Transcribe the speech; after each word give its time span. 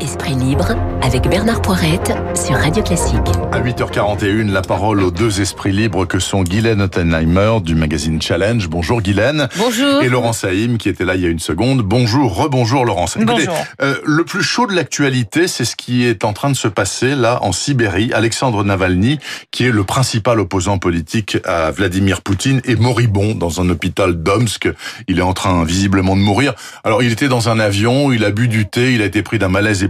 Esprit 0.00 0.34
libre 0.34 0.76
avec 1.02 1.28
Bernard 1.28 1.62
Poirette 1.62 2.12
sur 2.34 2.56
Radio 2.56 2.82
Classique. 2.82 3.16
À 3.50 3.60
8h41, 3.60 4.50
la 4.50 4.60
parole 4.60 5.02
aux 5.02 5.10
deux 5.10 5.40
esprits 5.40 5.72
libres 5.72 6.04
que 6.04 6.18
sont 6.18 6.42
Guylaine 6.42 6.82
Ottenheimer 6.82 7.60
du 7.62 7.74
magazine 7.74 8.20
Challenge. 8.20 8.68
Bonjour 8.68 9.00
Guylaine. 9.00 9.48
Bonjour. 9.56 10.02
Et 10.02 10.08
Laurent 10.08 10.34
Saïm 10.34 10.76
qui 10.76 10.90
était 10.90 11.04
là 11.04 11.14
il 11.14 11.22
y 11.22 11.26
a 11.26 11.28
une 11.28 11.38
seconde. 11.38 11.82
Bonjour, 11.82 12.36
rebonjour 12.36 12.84
Laurent. 12.84 13.06
Bonjour. 13.16 13.56
Euh, 13.80 13.96
le 14.04 14.24
plus 14.24 14.42
chaud 14.42 14.66
de 14.66 14.74
l'actualité, 14.74 15.48
c'est 15.48 15.64
ce 15.64 15.76
qui 15.76 16.04
est 16.04 16.24
en 16.24 16.34
train 16.34 16.50
de 16.50 16.56
se 16.56 16.68
passer 16.68 17.14
là 17.14 17.38
en 17.42 17.52
Sibérie. 17.52 18.12
Alexandre 18.12 18.64
Navalny, 18.64 19.18
qui 19.50 19.64
est 19.64 19.72
le 19.72 19.84
principal 19.84 20.40
opposant 20.40 20.78
politique 20.78 21.38
à 21.44 21.70
Vladimir 21.70 22.20
Poutine, 22.20 22.60
est 22.64 22.78
moribond 22.78 23.34
dans 23.34 23.62
un 23.62 23.70
hôpital 23.70 24.22
d'Omsk. 24.22 24.68
Il 25.08 25.18
est 25.18 25.22
en 25.22 25.32
train 25.32 25.64
visiblement 25.64 26.16
de 26.16 26.20
mourir. 26.20 26.54
Alors 26.84 27.02
il 27.02 27.12
était 27.12 27.28
dans 27.28 27.48
un 27.48 27.58
avion, 27.58 28.12
il 28.12 28.24
a 28.24 28.30
bu 28.30 28.48
du 28.48 28.66
thé, 28.66 28.92
il 28.92 29.00
a 29.00 29.06
été 29.06 29.22
pris 29.22 29.38
d'un 29.38 29.48
malaise 29.48 29.86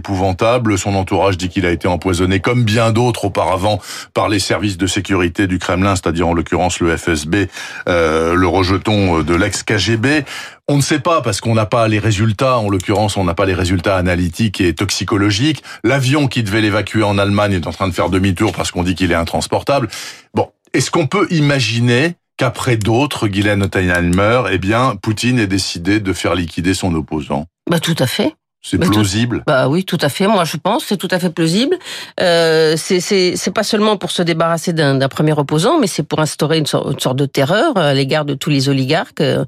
Son 0.77 0.95
entourage 0.95 1.37
dit 1.37 1.49
qu'il 1.49 1.65
a 1.65 1.71
été 1.71 1.87
empoisonné, 1.87 2.39
comme 2.39 2.63
bien 2.63 2.91
d'autres 2.91 3.25
auparavant, 3.25 3.79
par 4.13 4.29
les 4.29 4.39
services 4.39 4.77
de 4.77 4.87
sécurité 4.87 5.47
du 5.47 5.59
Kremlin, 5.59 5.95
c'est-à-dire 5.95 6.27
en 6.27 6.33
l'occurrence 6.33 6.79
le 6.79 6.95
FSB, 6.95 7.47
euh, 7.89 8.35
le 8.35 8.47
rejeton 8.47 9.21
de 9.21 9.35
l'ex-KGB. 9.35 10.23
On 10.67 10.75
ne 10.75 10.81
sait 10.81 10.99
pas 10.99 11.21
parce 11.21 11.39
qu'on 11.39 11.53
n'a 11.53 11.65
pas 11.65 11.87
les 11.87 11.99
résultats. 11.99 12.57
En 12.57 12.69
l'occurrence, 12.69 13.17
on 13.17 13.23
n'a 13.23 13.33
pas 13.33 13.45
les 13.45 13.53
résultats 13.53 13.95
analytiques 13.95 14.61
et 14.61 14.73
toxicologiques. 14.73 15.63
L'avion 15.83 16.27
qui 16.27 16.43
devait 16.43 16.61
l'évacuer 16.61 17.03
en 17.03 17.17
Allemagne 17.17 17.53
est 17.53 17.67
en 17.67 17.71
train 17.71 17.87
de 17.87 17.93
faire 17.93 18.09
demi-tour 18.09 18.51
parce 18.51 18.71
qu'on 18.71 18.83
dit 18.83 18.95
qu'il 18.95 19.11
est 19.11 19.15
intransportable. 19.15 19.87
Bon, 20.33 20.49
est-ce 20.73 20.91
qu'on 20.91 21.07
peut 21.07 21.27
imaginer 21.31 22.15
qu'après 22.37 22.77
d'autres, 22.77 23.27
Guylaine 23.27 23.63
Ottenheimer, 23.63 24.43
eh 24.51 24.57
bien, 24.57 24.95
Poutine 25.01 25.39
ait 25.39 25.47
décidé 25.47 25.99
de 25.99 26.13
faire 26.13 26.35
liquider 26.35 26.73
son 26.73 26.93
opposant? 26.93 27.45
Bah 27.69 27.79
tout 27.79 27.95
à 27.99 28.07
fait. 28.07 28.33
C'est 28.61 28.77
tout- 28.79 28.91
plausible. 28.91 29.43
Bah 29.47 29.69
oui, 29.69 29.85
tout 29.85 29.99
à 30.01 30.09
fait. 30.09 30.27
Moi, 30.27 30.43
je 30.43 30.57
pense 30.57 30.83
c'est 30.85 30.97
tout 30.97 31.07
à 31.11 31.19
fait 31.19 31.29
plausible. 31.29 31.77
Euh, 32.19 32.73
c'est 32.75 32.99
c'est 32.99 33.35
c'est 33.37 33.51
pas 33.51 33.63
seulement 33.63 33.95
pour 33.97 34.11
se 34.11 34.21
débarrasser 34.23 34.73
d'un 34.73 34.99
premier 35.07 35.31
opposant, 35.33 35.79
mais 35.79 35.87
c'est 35.87 36.03
pour 36.03 36.19
instaurer 36.19 36.57
une 36.57 36.65
sorte, 36.65 36.91
une 36.91 36.99
sorte 36.99 37.15
de 37.17 37.25
terreur 37.27 37.77
à 37.77 37.93
l'égard 37.93 38.25
de 38.25 38.33
tous 38.33 38.49
les 38.49 38.67
oligarques, 38.67 39.21
euh, 39.21 39.45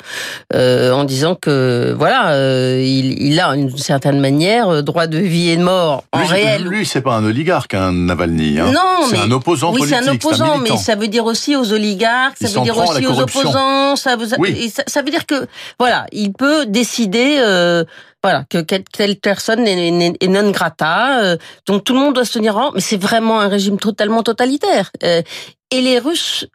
euh, 0.54 0.92
en 0.94 1.04
disant 1.04 1.36
que 1.36 1.94
voilà, 1.98 2.32
euh, 2.34 2.82
il, 2.82 3.22
il 3.22 3.40
a 3.42 3.56
d'une 3.56 3.76
certaine 3.78 4.20
manière 4.22 4.70
euh, 4.70 4.82
droit 4.84 5.08
de 5.08 5.18
vie 5.18 5.50
et 5.50 5.58
de 5.58 5.64
mort 5.64 6.04
en 6.14 6.20
lui, 6.20 6.28
c'est- 6.28 6.34
réel. 6.34 6.64
lui, 6.64 6.86
c'est 6.86 7.02
pas 7.02 7.16
un 7.16 7.26
oligarque, 7.26 7.73
un 7.73 7.92
Navalny. 7.92 8.60
Hein. 8.60 8.72
Non, 8.72 9.08
c'est 9.10 9.18
un 9.18 9.32
opposant 9.32 9.73
oui, 9.73 9.82
c'est 9.84 9.96
politique. 9.98 10.10
un 10.10 10.14
opposant, 10.14 10.58
mais 10.60 10.78
ça 10.78 10.96
veut 10.96 11.08
dire 11.10 11.26
aussi 11.26 11.56
aux 11.58 11.73
oligarques, 11.73 12.38
ça 12.40 12.48
Il 12.48 12.56
veut 12.56 12.62
dire 12.62 12.78
aussi 12.78 13.06
aux 13.06 13.20
opposants, 13.20 13.96
ça, 13.98 14.16
veut- 14.16 14.28
Oui. 14.38 14.72
ça 14.88 15.02
veut 15.02 15.10
dire 15.12 15.26
que 15.26 15.48
voilà, 15.78 16.06
il 16.14 16.32
peut 16.32 16.66
décider, 16.68 17.38
euh, 17.40 17.84
voilà, 18.22 18.44
que 18.50 18.58
telle 18.59 19.16
personne 19.16 19.66
est 19.66 20.28
non 20.28 20.52
grata, 20.52 21.23
euh, 21.23 21.38
donc 21.66 21.84
tout 21.86 21.94
le 21.94 22.00
monde 22.00 22.16
doit 22.16 22.26
se 22.26 22.34
tenir 22.34 22.58
en. 22.58 22.72
Mais 22.73 22.81
c'est 22.81 23.02
vraiment 23.02 23.39
un 23.39 23.48
régime 23.48 23.80
totalement 23.80 24.23
totalitaire. 24.23 24.92
Euh, 25.03 25.22
et 25.72 25.81
les 25.81 26.00
Russes 26.00 26.48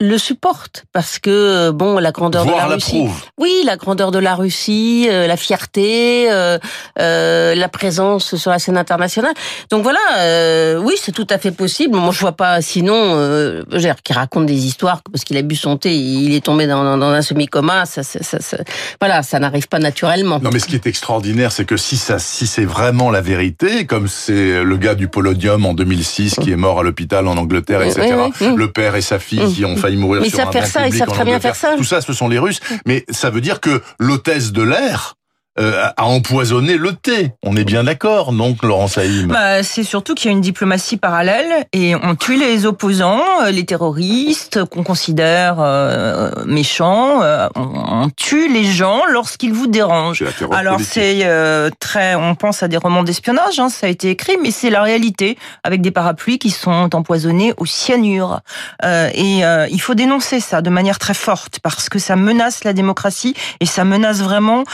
le 0.00 0.16
supportent 0.16 0.84
parce 0.92 1.18
que 1.18 1.28
euh, 1.30 1.72
bon, 1.72 1.98
la 1.98 2.12
grandeur 2.12 2.46
de 2.46 2.50
la 2.52 2.66
Russie. 2.66 2.92
l'approuve. 2.98 3.20
Oui, 3.36 3.52
la 3.64 3.76
grandeur 3.76 4.12
de 4.12 4.18
la 4.20 4.36
Russie, 4.36 5.08
euh, 5.10 5.26
la 5.26 5.36
fierté, 5.36 6.30
euh, 6.30 6.56
euh, 7.00 7.54
la 7.56 7.68
présence 7.68 8.36
sur 8.36 8.50
la 8.52 8.60
scène 8.60 8.76
internationale. 8.76 9.32
Donc 9.70 9.82
voilà, 9.82 9.98
euh, 10.18 10.78
oui, 10.78 10.94
c'est 11.02 11.10
tout 11.10 11.26
à 11.30 11.38
fait 11.38 11.50
possible. 11.50 11.96
Moi, 11.96 12.12
je 12.12 12.20
vois 12.20 12.32
pas 12.36 12.60
sinon, 12.62 12.94
euh, 12.94 13.64
qui 14.04 14.12
raconte 14.12 14.46
des 14.46 14.66
histoires 14.66 15.00
parce 15.10 15.24
qu'il 15.24 15.36
a 15.36 15.42
bu 15.42 15.56
son 15.56 15.76
thé, 15.76 15.92
il 15.96 16.32
est 16.34 16.44
tombé 16.44 16.68
dans, 16.68 16.96
dans 16.96 17.08
un 17.10 17.22
semi-coma. 17.22 17.84
Ça, 17.84 18.04
ça, 18.04 18.22
ça, 18.22 18.38
ça- 18.40 18.58
voilà, 19.00 19.24
ça 19.24 19.40
n'arrive 19.40 19.66
pas 19.68 19.80
naturellement. 19.80 20.38
Non, 20.40 20.50
mais 20.52 20.60
ce 20.60 20.66
qui 20.66 20.76
est 20.76 20.86
extraordinaire, 20.86 21.50
c'est 21.50 21.64
que 21.64 21.76
si 21.76 21.96
ça, 21.96 22.20
si 22.20 22.46
c'est 22.46 22.64
vraiment 22.64 23.10
la 23.10 23.20
vérité, 23.20 23.84
comme 23.84 24.06
c'est 24.06 24.62
le 24.62 24.76
gars 24.76 24.94
du 24.94 25.08
Polonium 25.08 25.66
en 25.66 25.74
2006 25.74 26.36
qui 26.40 26.52
est 26.52 26.56
mort 26.56 26.78
à 26.78 26.82
l'hôpital 26.84 27.26
en 27.26 27.36
Angleterre, 27.36 27.82
etc. 27.82 28.14
oui, 28.16 28.32
oui. 28.40 28.54
Le 28.56 28.70
père 28.70 28.94
et 28.94 29.00
sa 29.00 29.18
fille 29.18 29.38
Mm. 29.40 29.52
qui 29.54 29.64
ont 29.64 29.76
failli 29.88 29.96
mourir 29.96 30.22
Mais 30.22 30.28
ils 30.28 30.34
savent 30.34 30.52
faire 30.52 30.66
ça, 30.66 30.86
ils 30.86 30.94
savent 30.94 31.08
en 31.08 31.12
très 31.12 31.24
bien 31.24 31.40
faire 31.40 31.56
ça. 31.56 31.74
Tout 31.76 31.84
ça, 31.84 32.00
ce 32.00 32.12
sont 32.12 32.28
les 32.28 32.38
Russes. 32.38 32.60
Mais 32.86 33.04
ça 33.10 33.30
veut 33.30 33.40
dire 33.40 33.60
que 33.60 33.82
l'hôtesse 33.98 34.52
de 34.52 34.62
l'air 34.62 35.14
euh, 35.58 35.84
a 35.96 36.04
empoisonné 36.06 36.76
le 36.76 36.92
thé. 36.92 37.32
On 37.42 37.56
est 37.56 37.64
bien 37.64 37.84
d'accord, 37.84 38.32
non, 38.32 38.56
Laurent 38.62 38.88
Saïm 38.88 39.28
Bah, 39.28 39.62
c'est 39.62 39.82
surtout 39.82 40.14
qu'il 40.14 40.30
y 40.30 40.34
a 40.34 40.36
une 40.36 40.40
diplomatie 40.40 40.96
parallèle 40.96 41.66
et 41.72 41.94
on 41.96 42.14
tue 42.14 42.36
les 42.38 42.66
opposants, 42.66 43.22
euh, 43.42 43.50
les 43.50 43.64
terroristes 43.64 44.64
qu'on 44.64 44.82
considère 44.82 45.56
euh, 45.58 46.30
méchants. 46.46 47.22
euh, 47.22 47.48
on, 47.56 48.04
on 48.04 48.10
tue 48.10 48.52
les 48.52 48.64
gens 48.64 49.02
lorsqu'ils 49.10 49.52
vous 49.52 49.66
dérangent. 49.66 50.24
Alors 50.52 50.80
c'est 50.80 51.20
euh, 51.24 51.70
très, 51.80 52.14
on 52.14 52.34
pense 52.34 52.62
à 52.62 52.68
des 52.68 52.76
romans 52.76 53.02
d'espionnage, 53.02 53.58
hein, 53.58 53.68
ça 53.68 53.86
a 53.86 53.90
été 53.90 54.10
écrit, 54.10 54.36
mais 54.42 54.50
c'est 54.50 54.70
la 54.70 54.82
réalité 54.82 55.36
avec 55.64 55.80
des 55.80 55.90
parapluies 55.90 56.38
qui 56.38 56.50
sont 56.50 56.94
empoisonnés 56.94 57.52
au 57.56 57.66
cyanure. 57.66 58.40
Euh, 58.84 59.08
et 59.14 59.44
euh, 59.44 59.66
il 59.70 59.80
faut 59.80 59.94
dénoncer 59.94 60.40
ça 60.40 60.62
de 60.62 60.70
manière 60.70 60.98
très 60.98 61.14
forte 61.14 61.58
parce 61.60 61.88
que 61.88 61.98
ça 61.98 62.16
menace 62.16 62.64
la 62.64 62.72
démocratie 62.72 63.34
et 63.60 63.66
ça 63.66 63.84
menace 63.84 64.20
vraiment 64.20 64.64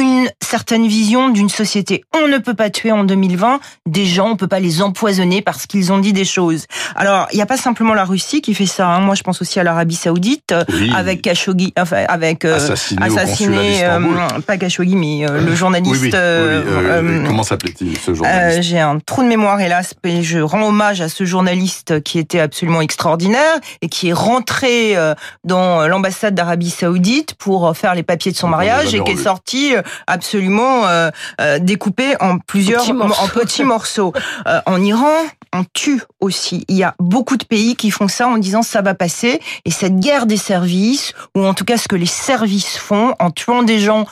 une 0.00 0.28
certaine 0.42 0.86
vision 0.86 1.28
d'une 1.28 1.48
société. 1.48 2.04
On 2.14 2.26
ne 2.26 2.38
peut 2.38 2.54
pas 2.54 2.68
tuer 2.70 2.90
en 2.90 3.04
2020 3.04 3.60
des 3.86 4.06
gens, 4.06 4.30
on 4.30 4.36
peut 4.36 4.48
pas 4.48 4.58
les 4.60 4.82
empoisonner 4.82 5.40
parce 5.40 5.66
qu'ils 5.66 5.92
ont 5.92 5.98
dit 5.98 6.12
des 6.12 6.24
choses. 6.24 6.66
Alors, 6.96 7.28
il 7.32 7.36
n'y 7.36 7.42
a 7.42 7.46
pas 7.46 7.56
simplement 7.56 7.94
la 7.94 8.04
Russie 8.04 8.40
qui 8.42 8.54
fait 8.54 8.66
ça. 8.66 8.88
hein. 8.88 9.00
Moi, 9.00 9.14
je 9.14 9.22
pense 9.22 9.40
aussi 9.40 9.60
à 9.60 9.62
l'Arabie 9.62 9.94
Saoudite 9.94 10.50
euh, 10.52 10.64
Oui. 10.72 10.92
avec 10.96 11.22
Khashoggi, 11.22 11.72
enfin 11.78 12.04
avec 12.08 12.44
euh, 12.44 12.56
assassiné, 12.56 13.84
euh, 13.84 14.00
pas 14.46 14.56
Khashoggi, 14.56 14.96
mais 14.96 15.28
euh, 15.30 15.40
le 15.40 15.54
journaliste. 15.54 15.94
Oui, 16.02 16.08
oui, 16.08 16.10
euh, 16.14 17.24
comment 17.26 17.42
s'appelait-il 17.44 17.96
ce 17.98 18.14
journaliste 18.14 18.62
J'ai 18.62 18.80
un 18.80 18.98
trou 18.98 19.22
de 19.22 19.28
mémoire, 19.28 19.60
hélas, 19.60 19.94
mais 20.04 20.22
je 20.22 20.40
rends 20.40 20.62
hommage 20.66 21.00
à 21.00 21.08
ce 21.08 21.24
journaliste 21.24 22.02
qui 22.02 22.18
était 22.18 22.40
absolument 22.40 22.80
extraordinaire 22.80 23.54
et 23.82 23.88
qui 23.88 24.08
est 24.08 24.12
rentré 24.12 24.96
dans 25.44 25.86
l'ambassade 25.86 26.34
d'Arabie 26.34 26.70
Saoudite 26.70 27.34
pour 27.34 27.76
faire 27.76 27.94
les 27.94 28.02
papiers 28.02 28.32
de 28.32 28.36
son 28.36 28.48
mariage 28.48 28.94
et 28.94 29.02
qui 29.02 29.12
est 29.12 29.16
sorti 29.16 29.74
absolument 30.06 30.86
euh, 30.86 31.10
euh, 31.40 31.58
découpé 31.58 32.14
en 32.20 32.38
plusieurs 32.38 32.82
Petits 32.82 32.92
morceaux. 32.92 33.22
en 33.22 33.28
petits 33.28 33.64
morceaux. 33.64 34.12
Euh, 34.46 34.60
en 34.66 34.82
Iran, 34.82 35.14
on 35.54 35.64
tue 35.72 36.02
aussi. 36.20 36.64
Il 36.68 36.76
y 36.76 36.82
a 36.82 36.94
beaucoup 36.98 37.36
de 37.36 37.44
pays 37.44 37.76
qui 37.76 37.90
font 37.90 38.08
ça 38.08 38.26
en 38.28 38.36
disant 38.36 38.62
ça 38.62 38.82
va 38.82 38.94
passer 38.94 39.40
et 39.64 39.70
cette 39.70 39.98
guerre 40.00 40.26
des 40.26 40.36
services 40.36 41.12
ou 41.34 41.44
en 41.44 41.54
tout 41.54 41.64
cas 41.64 41.78
ce 41.78 41.88
que 41.88 41.96
les 41.96 42.06
services 42.06 42.76
font 42.76 43.14
en 43.18 43.30
tuant 43.30 43.62
des 43.62 43.78
gens 43.78 44.06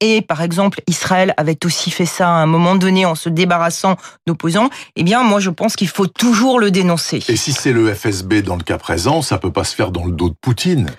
et 0.00 0.22
par 0.22 0.42
exemple 0.42 0.80
Israël 0.86 1.34
avait 1.36 1.58
aussi 1.64 1.90
fait 1.90 2.06
ça 2.06 2.28
à 2.28 2.32
un 2.32 2.46
moment 2.46 2.74
donné 2.76 3.06
en 3.06 3.14
se 3.14 3.28
débarrassant 3.28 3.96
d'opposants, 4.26 4.68
eh 4.96 5.02
bien 5.02 5.22
moi 5.22 5.40
je 5.40 5.50
pense 5.50 5.76
qu'il 5.76 5.88
faut 5.88 6.06
toujours 6.06 6.60
le 6.60 6.70
dénoncer. 6.70 7.22
Et 7.28 7.36
si 7.36 7.52
c'est 7.52 7.72
le 7.72 7.92
FSB 7.94 8.42
dans 8.42 8.56
le 8.56 8.62
cas 8.62 8.78
présent, 8.78 9.22
ça 9.22 9.38
peut 9.38 9.52
pas 9.52 9.64
se 9.64 9.74
faire 9.74 9.92
dans 9.92 10.04
le 10.04 10.12
dos 10.12 10.28
de 10.28 10.34
Poutine. 10.40 10.90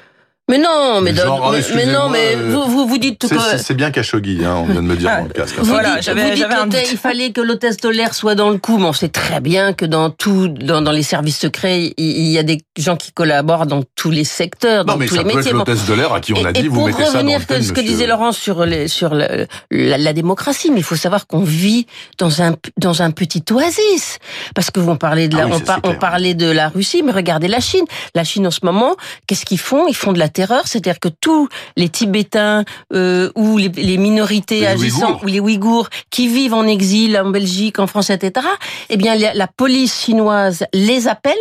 Mais 0.48 0.60
non, 0.60 1.02
mais, 1.02 1.16
Genre, 1.16 1.40
dans- 1.42 1.52
mais, 1.52 1.62
mais 1.74 1.86
non, 1.88 2.08
mais 2.08 2.36
euh, 2.36 2.50
vous, 2.52 2.70
vous, 2.70 2.88
vous 2.88 2.98
dites 3.00 3.26
C'est- 3.28 3.34
que 3.36 3.42
C'est 3.42 3.58
c'est 3.58 3.74
bien 3.74 3.90
Khashoggi, 3.90 4.46
hein, 4.46 4.58
on 4.60 4.66
vient 4.66 4.76
de 4.76 4.88
me 4.88 4.96
dire 4.96 5.10
Ah, 5.12 5.22
dans 5.22 5.28
le 5.28 5.34
casque. 5.34 5.56
Vous 5.58 5.66
Voilà, 5.66 5.96
dites, 5.96 6.04
j'avais- 6.04 6.22
vous 6.22 6.30
dites 6.30 6.38
j'avais 6.38 6.54
un 6.54 6.70
il 6.92 6.98
fallait 7.00 7.32
que 7.32 7.42
l'hôtesse 7.42 7.78
de 7.78 7.90
l'air 7.90 8.14
soit 8.14 8.36
dans 8.36 8.52
le 8.52 8.60
coup, 8.60 8.78
mais 8.78 8.86
on 8.86 8.94
sait 8.94 9.08
très 9.10 9.40
bien 9.40 9.74
que 9.74 9.86
dans 9.86 10.12
tout, 10.12 10.48
dans, 10.48 10.84
dans 10.84 10.92
les 10.92 11.02
services 11.02 11.40
secrets, 11.40 11.86
il, 11.86 11.94
il 11.98 12.28
y 12.32 12.38
a 12.38 12.44
des 12.44 12.62
gens 12.78 12.96
qui 12.96 13.12
collaborent 13.12 13.66
dans 13.66 13.82
tous 13.96 14.12
les 14.12 14.24
secteurs, 14.24 14.86
dans 14.86 14.94
Non, 14.94 15.00
mais 15.00 15.08
tous 15.08 15.16
ça 15.16 15.24
les 15.24 15.30
peut 15.32 15.36
métiers. 15.38 15.50
être 15.52 15.58
l'hôtesse 15.58 15.86
de 15.88 15.94
l'air 15.96 16.14
à 16.14 16.20
qui 16.20 16.34
on 16.34 16.38
et, 16.38 16.46
a 16.46 16.50
et 16.52 16.54
dit, 16.54 16.68
vous 16.68 16.76
pour 16.76 16.86
mettez 16.90 17.06
ça 17.06 17.12
dans 17.14 17.18
revenir 17.18 17.40
le 17.40 17.46
que 17.46 17.50
thème, 17.54 17.64
ce 17.64 17.74
que 17.74 17.82
disait 17.82 18.06
Laurent 18.06 18.32
sur 18.32 18.66
les, 18.68 18.88
sur 18.88 19.16
la, 19.16 19.28
la 19.72 20.14
démocratie, 20.14 20.70
mais 20.70 20.82
il 20.82 20.84
faut 20.84 20.96
savoir 20.96 21.26
qu'on 21.26 21.42
vit 21.44 21.88
dans 22.20 22.44
un 22.44 22.54
dans 22.78 23.02
un 23.02 23.10
petit 23.10 23.44
oasis 23.52 24.20
parce 24.54 24.70
que 24.70 24.80
vous 24.80 24.96
parlez 24.96 25.28
de 25.28 25.38
Ah 25.38 25.40
la, 25.40 25.46
oui, 25.48 25.54
on, 25.56 25.60
par- 25.62 25.80
on 25.86 25.96
parlait 25.96 26.36
de 26.36 26.52
la 26.52 26.70
Russie, 26.70 27.02
mais 27.04 27.14
regardez 27.14 27.48
la 27.48 27.62
Chine. 27.62 27.86
La 28.14 28.24
Chine 28.24 28.46
en 28.46 28.52
ce 28.52 28.60
moment, 28.62 28.96
qu'est-ce 29.26 29.44
qu'ils 29.46 29.58
font? 29.60 29.88
Ils 29.88 29.96
font 29.96 30.14
de 30.14 30.20
la 30.20 30.30
terreur, 30.36 30.68
c'est-à-dire 30.68 31.00
que 31.00 31.10
tous 31.26 31.48
les 31.78 31.90
Tibétains 31.90 32.64
euh, 32.94 33.32
ou 33.36 33.58
les, 33.58 33.70
les 33.70 33.98
minorités 33.98 34.60
Les 34.62 34.68
agissant 34.68 35.08
Ouïghours. 35.14 35.24
ou 35.24 35.28
les 35.28 35.40
Ouïghours 35.40 35.90
qui 36.12 36.28
vivent 36.28 36.54
en 36.54 36.68
exil 36.68 37.18
en 37.18 37.32
Belgique, 37.32 37.80
en 37.80 37.88
France, 37.88 38.10
etc. 38.12 38.46
Eh 38.90 38.98
bien, 38.98 39.16
la, 39.16 39.34
la 39.34 39.48
police 39.48 39.96
chinoise 40.04 40.66
les 40.74 41.08
appelle 41.08 41.34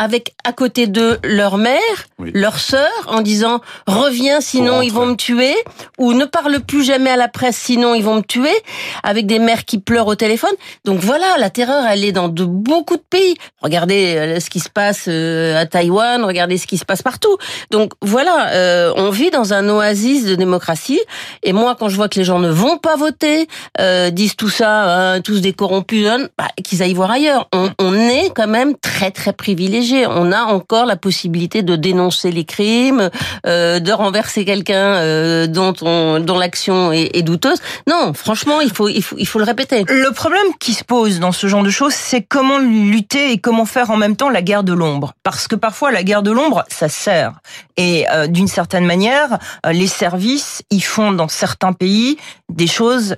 avec 0.00 0.32
à 0.44 0.52
côté 0.54 0.86
de 0.86 1.18
leur 1.22 1.58
mère, 1.58 1.78
Oui. 2.18 2.30
leur 2.34 2.58
sœur, 2.58 2.88
en 3.06 3.20
disant 3.20 3.60
reviens 3.86 4.40
sinon 4.40 4.80
ils 4.80 4.92
vont 4.92 5.04
me 5.04 5.14
tuer, 5.14 5.54
ou 5.98 6.14
ne 6.14 6.24
parle 6.24 6.60
plus 6.60 6.82
jamais 6.84 7.10
à 7.10 7.16
la 7.16 7.28
presse 7.28 7.58
sinon 7.58 7.94
ils 7.94 8.02
vont 8.02 8.14
me 8.16 8.22
tuer, 8.22 8.56
avec 9.02 9.26
des 9.26 9.38
mères 9.38 9.66
qui 9.66 9.78
pleurent 9.78 10.06
au 10.06 10.14
téléphone. 10.14 10.54
Donc 10.86 11.00
voilà, 11.00 11.36
la 11.38 11.50
terreur 11.50 11.84
elle 11.86 12.02
est 12.04 12.12
dans 12.12 12.28
de 12.28 12.44
beaucoup 12.44 12.96
de 12.96 13.04
pays. 13.10 13.34
Regardez 13.60 14.14
euh, 14.16 14.40
ce 14.40 14.48
qui 14.48 14.60
se 14.60 14.70
passe 14.70 15.04
euh, 15.08 15.60
à 15.60 15.66
Taïwan, 15.66 16.24
regardez 16.24 16.56
ce 16.56 16.66
qui 16.66 16.78
se 16.78 16.86
passe 16.86 17.02
partout. 17.02 17.36
Donc 17.70 17.92
voilà, 18.00 18.52
euh, 18.52 18.92
on 18.96 19.10
vit 19.10 19.30
dans 19.30 19.52
un 19.52 19.68
oasis 19.68 20.24
de 20.24 20.34
démocratie. 20.34 21.00
Et 21.42 21.52
moi, 21.52 21.76
quand 21.78 21.90
je 21.90 21.96
vois 21.96 22.08
que 22.08 22.18
les 22.18 22.24
gens 22.24 22.38
ne 22.38 22.50
vont 22.50 22.78
pas 22.78 22.96
voter, 22.96 23.48
euh, 23.78 24.08
disent 24.10 24.36
tout 24.36 24.48
ça, 24.48 24.72
hein, 25.14 25.20
tous 25.20 25.40
des 25.42 25.52
corrompus, 25.52 26.06
hein, 26.08 26.28
bah, 26.38 26.48
qu'ils 26.64 26.82
aillent 26.82 26.94
voir 26.94 27.10
ailleurs. 27.10 27.48
On, 27.52 27.68
on 27.78 27.94
est 27.94 28.30
quand 28.34 28.48
même 28.48 28.74
très 28.78 29.10
très 29.10 29.34
privilégiés. 29.34 29.89
On 30.08 30.32
a 30.32 30.42
encore 30.42 30.86
la 30.86 30.96
possibilité 30.96 31.62
de 31.62 31.76
dénoncer 31.76 32.30
les 32.30 32.44
crimes, 32.44 33.10
euh, 33.46 33.80
de 33.80 33.92
renverser 33.92 34.44
quelqu'un 34.44 34.94
euh, 34.96 35.46
dont 35.46 35.74
on, 35.82 36.20
dont 36.20 36.38
l'action 36.38 36.92
est, 36.92 37.22
douteuse. 37.22 37.58
Non, 37.86 38.12
franchement, 38.14 38.60
il 38.60 38.70
faut, 38.70 38.88
il 38.88 39.02
faut, 39.02 39.16
il 39.18 39.26
faut 39.26 39.38
le 39.38 39.44
répéter. 39.44 39.84
Le 39.88 40.10
problème 40.12 40.46
qui 40.58 40.72
se 40.72 40.84
pose 40.84 41.20
dans 41.20 41.32
ce 41.32 41.46
genre 41.46 41.62
de 41.62 41.70
choses, 41.70 41.92
c'est 41.92 42.22
comment 42.22 42.58
lutter 42.58 43.32
et 43.32 43.38
comment 43.38 43.66
faire 43.66 43.90
en 43.90 43.96
même 43.96 44.16
temps 44.16 44.30
la 44.30 44.42
guerre 44.42 44.64
de 44.64 44.72
l'ombre. 44.72 45.12
Parce 45.22 45.48
que 45.48 45.56
parfois, 45.56 45.90
la 45.90 46.02
guerre 46.02 46.22
de 46.22 46.30
l'ombre, 46.30 46.64
ça 46.68 46.88
sert. 46.88 47.40
Et 47.76 48.06
euh, 48.10 48.26
d'une 48.26 48.48
certaine 48.48 48.86
manière, 48.86 49.38
les 49.70 49.86
services, 49.86 50.62
ils 50.70 50.84
font 50.84 51.12
dans 51.12 51.28
certains 51.28 51.72
pays 51.72 52.16
des 52.48 52.66
choses 52.66 53.16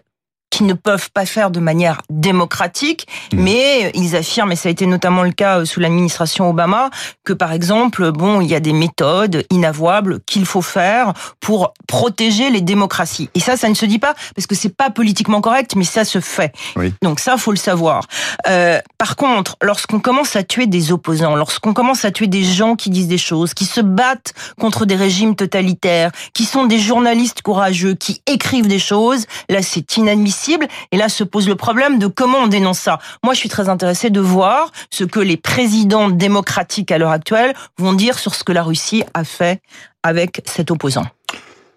qui 0.53 0.65
ne 0.65 0.75
peuvent 0.75 1.11
pas 1.11 1.25
faire 1.25 1.51
de 1.51 1.61
manière 1.61 2.03
démocratique, 2.11 3.09
mmh. 3.33 3.37
mais 3.41 3.91
ils 3.95 4.15
affirment, 4.15 4.53
et 4.53 4.57
ça 4.57 4.69
a 4.69 4.73
été 4.73 4.85
notamment 4.85 5.23
le 5.23 5.33
cas 5.33 5.61
euh, 5.61 5.65
sous 5.65 5.81
l'administration 5.81 6.51
Obama, 6.51 6.91
que 7.25 7.33
par 7.33 7.53
exemple, 7.53 8.13
bon, 8.13 8.43
il 8.43 8.49
y 8.49 8.55
a 8.55 8.61
des 8.61 8.75
méthodes 8.75 9.45
inavouables 9.49 10.21
qu'il 10.27 10.45
faut 10.45 10.61
faire 10.61 11.15
pour 11.41 11.73
protéger 11.89 12.51
les 12.51 12.61
démocraties. 12.61 13.31
Et 13.35 13.41
ça, 13.41 13.57
ça 13.57 13.71
ne 13.71 13.75
se 13.75 13.87
dit 13.87 13.99
pas 13.99 14.15
parce 14.37 14.47
que 14.47 14.55
c'est 14.55 14.77
pas 14.77 14.91
politiquement 14.91 15.41
correct, 15.41 15.73
mais 15.75 15.85
ça 15.85 16.05
se 16.05 16.21
fait. 16.21 16.53
Oui. 16.77 16.93
Donc 17.01 17.19
ça, 17.19 17.39
faut 17.39 17.53
le 17.53 17.57
savoir. 17.57 18.05
Euh, 18.47 18.79
par 18.99 19.17
contre, 19.17 19.57
lorsqu'on 19.63 20.01
commence 20.01 20.37
à 20.37 20.43
tuer 20.43 20.67
des 20.67 20.93
opposants, 20.93 21.35
lorsqu'on 21.35 21.73
commence 21.73 22.05
à 22.05 22.11
tuer 22.11 22.27
des 22.27 22.45
gens 22.45 22.77
qui 22.77 22.91
disent 22.91 23.09
des 23.09 23.17
choses, 23.17 23.55
qui 23.55 23.65
se 23.65 23.81
battent 23.81 24.35
contre 24.61 24.85
des 24.85 24.97
régimes 24.97 25.35
totalitaires, 25.35 26.11
qui 26.35 26.45
sont 26.45 26.67
des 26.67 26.79
journalistes 26.79 27.41
courageux, 27.41 27.95
qui 27.95 28.21
écrivent 28.27 28.69
des 28.69 28.79
choses, 28.79 29.25
là, 29.49 29.63
c'est 29.63 29.97
inadmissible 29.97 30.42
et 30.91 30.97
là 30.97 31.09
se 31.09 31.25
pose 31.25 31.49
le 31.49 31.57
problème 31.57 31.99
de 31.99 32.07
comment 32.07 32.39
on 32.39 32.47
dénonce 32.47 32.79
ça. 32.79 32.99
Moi, 33.23 33.35
je 33.35 33.39
suis 33.39 33.49
très 33.49 33.69
intéressée 33.69 34.11
de 34.11 34.21
voir 34.21 34.71
ce 34.91 35.05
que 35.05 35.21
les 35.21 35.37
présidents 35.37 36.09
démocratiques 36.09 36.91
à 36.91 36.99
l'heure 36.99 37.11
actuelle 37.11 37.55
vont 37.79 37.93
dire 37.93 38.19
sur 38.19 38.35
ce 38.35 38.45
que 38.45 38.53
la 38.53 38.63
Russie 38.63 39.05
a 39.15 39.25
fait 39.25 39.61
avec 40.03 40.43
cet 40.47 40.71
opposant. 40.71 41.05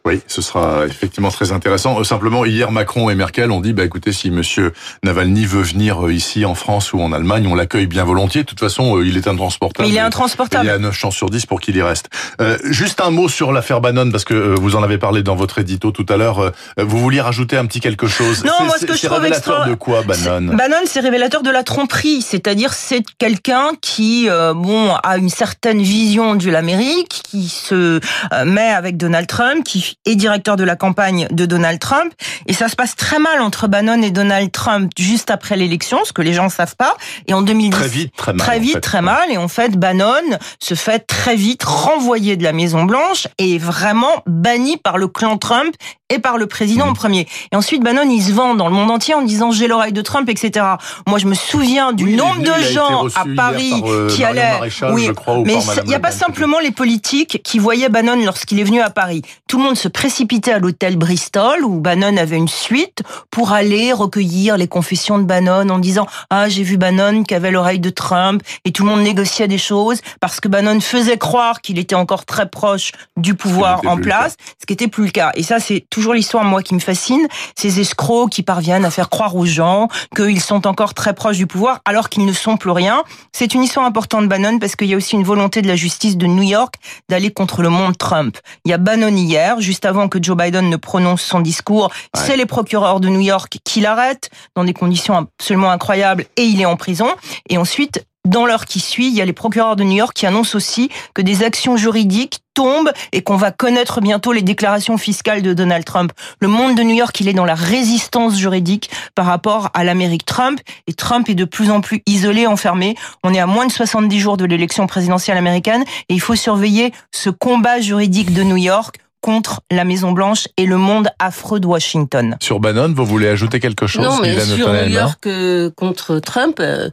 Oui, 0.06 0.22
ce 0.28 0.44
sera 0.44 0.86
effectivement 0.86 1.32
très 1.32 1.52
intéressant. 1.52 2.00
Euh, 2.00 2.04
simplement, 2.04 2.46
hier, 2.46 2.72
Macron 2.72 3.10
et 3.10 3.16
Merkel 3.16 3.50
ont 3.50 3.60
dit, 3.60 3.74
bah 3.74 3.84
écoutez, 3.84 4.14
si 4.14 4.30
Monsieur 4.30 4.72
Navalny 5.04 5.48
veut 5.48 5.64
venir 5.64 6.06
euh, 6.06 6.14
ici 6.14 6.46
en 6.46 6.54
France 6.54 6.94
ou 6.94 7.02
en 7.02 7.12
Allemagne, 7.12 7.48
on 7.48 7.56
l'accueille 7.56 7.88
bien 7.88 8.04
volontiers. 8.04 8.44
De 8.44 8.48
toute 8.48 8.60
façon, 8.60 8.98
euh, 8.98 9.08
il 9.08 9.18
est 9.18 9.28
intransportable. 9.28 9.90
il 9.90 9.96
est 9.96 10.00
intransportable. 10.00 10.64
Il 10.64 10.68
y 10.68 10.72
a 10.72 10.78
9 10.78 10.96
chances 10.96 11.16
sur 11.16 11.32
10 11.32 11.48
pour 11.48 11.60
qu'il 11.60 11.76
y 11.76 11.82
reste. 11.82 12.10
Euh, 12.40 12.60
juste 12.66 13.02
un 13.02 13.10
mot 13.10 13.28
sur 13.28 13.52
l'affaire 13.52 13.82
Bannon, 13.82 14.12
parce 14.12 14.26
que 14.26 14.34
vous 14.60 14.76
en 14.76 14.84
avez 14.84 15.00
parlé 15.00 15.24
dans 15.24 15.36
votre 15.36 15.58
édito 15.58 15.90
tout 15.90 16.06
à 16.08 16.18
l'heure. 16.18 16.52
Vous 16.78 17.00
vouliez 17.00 17.22
rajouter 17.22 17.58
un 17.58 17.66
petit 17.66 17.80
quelque 17.80 18.06
chose 18.06 18.44
Non, 18.46 18.66
moi 18.66 18.76
ce 18.80 18.86
que 18.86 18.96
je 18.96 19.08
trouve 19.08 19.18
révélateur 19.18 19.68
de 19.68 19.74
quoi, 19.74 20.04
Bannon 20.04 20.54
Bannon, 20.56 20.82
c'est 20.86 21.00
révélateur 21.00 21.42
de 21.42 21.50
la 21.50 21.64
tromperie, 21.64 22.22
c'est-à-dire 22.22 22.74
c'est 22.74 23.04
quelqu'un 23.18 23.72
qui, 23.82 24.28
bon, 24.56 24.94
a 24.94 25.18
une 25.18 25.30
certaine 25.30 25.82
vision 25.82 26.36
de 26.36 26.50
l'Amérique, 26.50 27.22
qui 27.24 27.50
se 27.50 28.00
met 28.46 28.70
avec 28.70 28.98
Donald 28.98 29.28
Trump, 29.28 29.64
qui 29.64 29.95
est 30.06 30.16
directeur 30.16 30.56
de 30.56 30.64
la 30.64 30.76
campagne 30.76 31.28
de 31.32 31.46
Donald 31.46 31.80
Trump. 31.80 32.14
Et 32.48 32.54
ça 32.54 32.68
se 32.70 32.76
passe 32.76 32.96
très 32.96 33.20
mal 33.20 33.42
entre 33.42 33.68
Bannon 33.68 34.02
et 34.02 34.12
Donald 34.12 34.52
Trump 34.52 34.92
juste 34.98 35.32
après 35.32 35.56
l'élection, 35.58 36.00
ce 36.04 36.14
que 36.14 36.22
les 36.22 36.34
gens 36.34 36.46
ne 36.46 36.50
savent 36.50 36.76
pas. 36.76 36.96
Et 37.28 37.34
en 37.34 37.42
2010, 37.42 37.70
très 37.72 37.88
vite, 37.88 38.14
très 38.16 38.34
mal. 38.34 38.46
Très 38.48 38.60
vite, 38.60 38.82
très 38.82 39.02
mal. 39.02 39.32
Et 39.32 39.38
en 39.38 39.48
fait, 39.48 39.78
Bannon 39.78 40.38
se 40.60 40.76
fait 40.76 41.00
très 41.00 41.36
vite 41.36 41.64
renvoyer 41.64 42.38
de 42.38 42.44
la 42.44 42.54
Maison 42.54 42.84
Blanche 42.84 43.28
et 43.38 43.58
vraiment 43.58 44.24
banni 44.26 44.78
par 44.78 44.98
le 44.98 45.08
clan 45.08 45.38
Trump 45.38 45.76
et 46.10 46.20
par 46.20 46.38
le 46.38 46.46
président 46.46 46.88
en 46.88 46.92
mmh. 46.92 46.96
premier. 46.96 47.28
Et 47.52 47.56
ensuite, 47.56 47.84
Bannon, 47.84 48.08
il 48.10 48.22
se 48.22 48.32
vend 48.32 48.56
dans 48.56 48.68
le 48.68 48.76
monde 48.76 48.92
entier 48.92 49.16
en 49.16 49.24
disant 49.24 49.52
j'ai 49.52 49.68
l'oreille 49.68 49.94
de 49.94 50.02
Trump, 50.02 50.30
etc. 50.30 50.66
Moi, 51.08 51.18
je 51.18 51.26
me 51.26 51.34
souviens 51.34 51.94
du 51.94 52.16
nombre 52.16 52.42
de 52.42 52.64
gens 52.72 53.08
à 53.16 53.26
Paris 53.36 53.74
euh, 53.86 54.08
qui 54.10 54.24
allaient. 54.24 54.60
oui, 54.92 55.10
crois, 55.16 55.42
mais 55.44 55.58
il 55.84 55.90
n'y 55.90 55.96
a 55.96 56.00
pas 56.00 56.12
simplement 56.12 56.60
les 56.60 56.72
politiques 56.72 57.42
qui 57.44 57.60
voyaient 57.60 57.90
Bannon 57.90 58.24
lorsqu'il 58.24 58.60
est 58.60 58.64
venu 58.64 58.82
à 58.82 58.90
Paris. 58.90 59.24
Tout 59.48 59.58
le 59.58 59.64
monde 59.64 59.78
se 59.78 59.85
précipitait 59.88 60.52
à 60.52 60.60
l'hôtel 60.60 60.98
Bristol 60.98 61.64
où 61.64 61.80
Bannon 61.80 62.18
avait 62.18 62.38
une 62.38 62.48
suite 62.48 63.04
pour 63.32 63.52
aller 63.52 63.94
recueillir 63.94 64.58
les 64.58 64.68
confessions 64.68 65.18
de 65.20 65.24
Bannon 65.24 65.70
en 65.70 65.80
disant 65.80 66.08
ah 66.30 66.50
j'ai 66.50 66.64
vu 66.64 66.78
Bannon 66.78 67.24
qui 67.24 67.34
avait 67.34 67.52
l'oreille 67.52 67.80
de 67.80 67.90
Trump 67.90 68.42
et 68.64 68.72
tout 68.72 68.84
le 68.84 68.90
monde 68.90 69.02
négociait 69.02 69.48
des 69.48 69.58
choses 69.58 70.00
parce 70.20 70.40
que 70.40 70.48
Bannon 70.48 70.80
faisait 70.82 71.18
croire 71.18 71.62
qu'il 71.62 71.80
était 71.80 71.96
encore 71.96 72.26
très 72.26 72.50
proche 72.50 72.92
du 73.18 73.36
pouvoir 73.36 73.82
en 73.86 73.98
place, 73.98 74.36
ce 74.60 74.66
qui 74.66 74.74
n'était 74.74 74.88
plus 74.88 75.06
le 75.06 75.12
cas. 75.12 75.32
Et 75.36 75.44
ça 75.44 75.60
c'est 75.60 75.86
toujours 75.90 76.14
l'histoire, 76.14 76.44
moi, 76.44 76.62
qui 76.62 76.74
me 76.74 76.80
fascine, 76.80 77.28
ces 77.56 77.80
escrocs 77.80 78.30
qui 78.30 78.44
parviennent 78.44 78.86
à 78.86 78.92
faire 78.92 79.10
croire 79.10 79.36
aux 79.36 79.46
gens 79.46 79.88
qu'ils 80.16 80.42
sont 80.42 80.68
encore 80.68 80.94
très 80.94 81.14
proches 81.14 81.38
du 81.38 81.48
pouvoir 81.48 81.80
alors 81.86 82.10
qu'ils 82.10 82.26
ne 82.26 82.34
sont 82.34 82.58
plus 82.58 82.72
rien. 82.72 83.04
C'est 83.32 83.54
une 83.54 83.64
histoire 83.64 83.86
importante 83.86 84.24
de 84.24 84.28
Bannon 84.28 84.60
parce 84.60 84.76
qu'il 84.76 84.88
y 84.88 84.94
a 84.94 84.98
aussi 84.98 85.16
une 85.16 85.24
volonté 85.24 85.62
de 85.62 85.68
la 85.68 85.76
justice 85.76 86.18
de 86.18 86.28
New 86.28 86.44
York 86.44 86.76
d'aller 87.10 87.32
contre 87.32 87.62
le 87.62 87.70
monde 87.70 87.98
Trump. 87.98 88.38
Il 88.66 88.72
y 88.72 88.74
a 88.74 88.78
Bannon 88.78 89.16
hier, 89.16 89.60
juste 89.76 89.86
avant 89.86 90.08
que 90.08 90.24
Joe 90.24 90.38
Biden 90.38 90.70
ne 90.70 90.78
prononce 90.78 91.22
son 91.22 91.42
discours. 91.42 91.92
C'est 92.14 92.38
les 92.38 92.46
procureurs 92.46 93.02
de 93.02 93.10
New 93.10 93.20
York 93.20 93.58
qui 93.66 93.82
l'arrêtent 93.82 94.30
dans 94.56 94.64
des 94.64 94.72
conditions 94.72 95.28
absolument 95.38 95.70
incroyables 95.70 96.28
et 96.38 96.44
il 96.44 96.62
est 96.62 96.66
en 96.66 96.78
prison. 96.78 97.08
Et 97.50 97.58
ensuite, 97.58 98.06
dans 98.24 98.46
l'heure 98.46 98.64
qui 98.64 98.80
suit, 98.80 99.10
il 99.10 99.14
y 99.14 99.22
a 99.22 99.26
les 99.26 99.34
procureurs 99.34 99.76
de 99.76 99.84
New 99.84 99.98
York 99.98 100.14
qui 100.16 100.26
annoncent 100.26 100.56
aussi 100.56 100.90
que 101.14 101.22
des 101.22 101.44
actions 101.44 101.76
juridiques 101.76 102.40
tombent 102.54 102.92
et 103.12 103.22
qu'on 103.22 103.36
va 103.36 103.52
connaître 103.52 104.00
bientôt 104.00 104.32
les 104.32 104.44
déclarations 104.44 104.98
fiscales 104.98 105.42
de 105.42 105.54
Donald 105.54 105.84
Trump. 105.84 106.14
Le 106.40 106.48
monde 106.48 106.78
de 106.78 106.84
New 106.84 106.96
York, 106.96 107.20
il 107.20 107.28
est 107.28 107.34
dans 107.34 107.44
la 107.44 107.54
résistance 107.54 108.38
juridique 108.38 108.90
par 109.14 109.26
rapport 109.26 109.72
à 109.74 109.84
l'Amérique 109.84 110.26
Trump 110.26 110.62
et 110.88 110.94
Trump 110.94 111.28
est 111.28 111.36
de 111.36 111.44
plus 111.44 111.70
en 111.70 111.82
plus 111.82 112.02
isolé, 112.06 112.48
enfermé. 112.48 112.96
On 113.26 113.34
est 113.34 113.40
à 113.40 113.46
moins 113.46 113.68
de 113.68 113.74
70 113.74 114.20
jours 114.22 114.38
de 114.38 114.46
l'élection 114.46 114.88
présidentielle 114.88 115.38
américaine 115.38 115.84
et 116.08 116.14
il 116.14 116.22
faut 116.22 116.36
surveiller 116.36 116.94
ce 117.12 117.30
combat 117.30 117.82
juridique 117.82 118.34
de 118.34 118.44
New 118.44 118.58
York 118.58 119.00
contre 119.26 119.62
la 119.72 119.86
Maison 119.86 120.12
Blanche 120.12 120.48
et 120.56 120.68
le 120.68 120.78
monde 120.78 121.08
affreux 121.18 121.60
de 121.60 121.66
Washington. 121.66 122.38
Sur 122.44 122.60
Bannon, 122.60 122.94
vous 122.96 123.08
voulez 123.08 123.28
ajouter 123.28 123.60
quelque 123.60 123.88
chose 123.88 124.04
Non, 124.04 124.20
mais 124.22 124.40
sur 124.40 124.72
New 124.72 124.90
York 124.90 125.26
euh, 125.26 125.72
contre 125.76 126.20
Trump, 126.20 126.58
euh, 126.60 126.92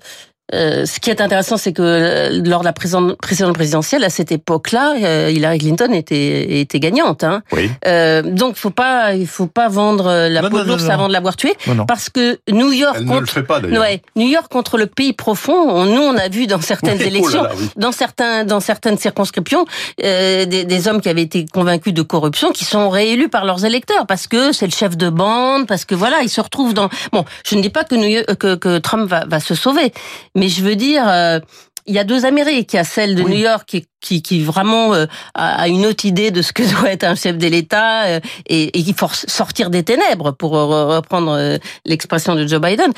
euh, 0.54 0.84
ce 0.84 1.00
qui 1.00 1.08
est 1.08 1.20
intéressant, 1.20 1.56
c'est 1.56 1.72
que 1.72 1.82
euh, 1.82 2.42
lors 2.44 2.60
de 2.60 2.66
la 2.66 2.72
précédente 2.72 3.54
présidentielle, 3.54 4.04
à 4.04 4.10
cette 4.10 4.32
époque-là, 4.32 4.94
euh, 5.02 5.30
Hillary 5.30 5.58
Clinton 5.58 5.92
était, 5.92 6.60
était 6.60 6.78
gagnante. 6.78 7.24
Hein. 7.24 7.42
Oui. 7.52 7.70
Euh, 7.86 8.22
donc, 8.22 8.56
faut 8.56 8.70
pas, 8.70 9.14
il 9.14 9.26
faut 9.26 9.46
pas 9.46 9.68
vendre 9.68 10.28
la 10.28 10.42
peau 10.42 10.62
de 10.62 10.68
l'ours 10.68 10.88
avant 10.90 11.08
de 11.08 11.12
l'avoir 11.12 11.36
tué, 11.36 11.54
parce 11.88 12.10
que 12.10 12.38
New 12.50 12.72
York 12.72 12.96
Elle 12.98 13.06
contre, 13.06 13.14
ne 13.14 13.20
le 13.20 13.26
fait 13.26 13.42
pas, 13.42 13.60
ouais, 13.60 14.02
New 14.16 14.28
York 14.28 14.48
contre 14.50 14.76
le 14.76 14.86
pays 14.86 15.14
profond. 15.14 15.84
nous, 15.86 16.02
on 16.02 16.16
a 16.16 16.28
vu 16.28 16.46
dans 16.46 16.60
certaines 16.60 16.98
oui, 16.98 17.06
élections, 17.06 17.40
oh 17.42 17.44
là 17.44 17.50
là, 17.50 17.56
oui. 17.58 17.70
dans 17.76 17.92
certains, 17.92 18.44
dans 18.44 18.60
certaines 18.60 18.98
circonscriptions, 18.98 19.64
euh, 20.04 20.44
des, 20.44 20.64
des, 20.64 20.88
hommes 20.88 21.00
qui 21.00 21.08
avaient 21.08 21.22
été 21.22 21.46
convaincus 21.46 21.94
de 21.94 22.02
corruption, 22.02 22.50
qui 22.50 22.64
sont 22.64 22.90
réélus 22.90 23.28
par 23.28 23.44
leurs 23.44 23.64
électeurs, 23.64 24.06
parce 24.06 24.26
que 24.26 24.52
c'est 24.52 24.66
le 24.66 24.72
chef 24.72 24.96
de 24.96 25.08
bande, 25.08 25.66
parce 25.66 25.84
que 25.84 25.94
voilà, 25.94 26.22
ils 26.22 26.28
se 26.28 26.40
retrouvent 26.40 26.74
dans. 26.74 26.90
Bon, 27.12 27.24
je 27.46 27.56
ne 27.56 27.62
dis 27.62 27.70
pas 27.70 27.84
que, 27.84 27.94
New 27.94 28.08
York, 28.08 28.34
que, 28.34 28.54
que 28.56 28.78
Trump 28.78 29.08
va, 29.08 29.24
va 29.26 29.40
se 29.40 29.54
sauver, 29.54 29.92
mais 30.34 30.48
je 30.48 30.62
veux 30.62 30.76
dire, 30.76 31.06
euh, 31.08 31.40
il 31.86 31.94
y 31.94 31.98
a 31.98 32.04
deux 32.04 32.24
Amériques. 32.24 32.72
Il 32.72 32.76
y 32.76 32.78
a 32.78 32.84
celle 32.84 33.14
de 33.14 33.22
oui. 33.22 33.32
New 33.32 33.38
York 33.40 33.64
qui, 33.66 33.86
qui, 34.02 34.20
qui 34.20 34.42
vraiment 34.42 34.92
euh, 34.92 35.06
a 35.34 35.68
une 35.68 35.86
autre 35.86 36.04
idée 36.04 36.30
de 36.30 36.42
ce 36.42 36.52
que 36.52 36.62
doit 36.80 36.90
être 36.90 37.04
un 37.04 37.14
chef 37.14 37.38
de 37.38 37.46
l'État 37.46 38.02
euh, 38.02 38.20
et, 38.46 38.78
et 38.78 38.82
qui 38.84 38.92
faut 38.92 39.08
sortir 39.12 39.70
des 39.70 39.82
ténèbres, 39.82 40.32
pour 40.32 40.52
reprendre 40.52 41.32
euh, 41.38 41.58
l'expression 41.86 42.34
de 42.34 42.46
Joe 42.46 42.60
Biden. 42.60 42.92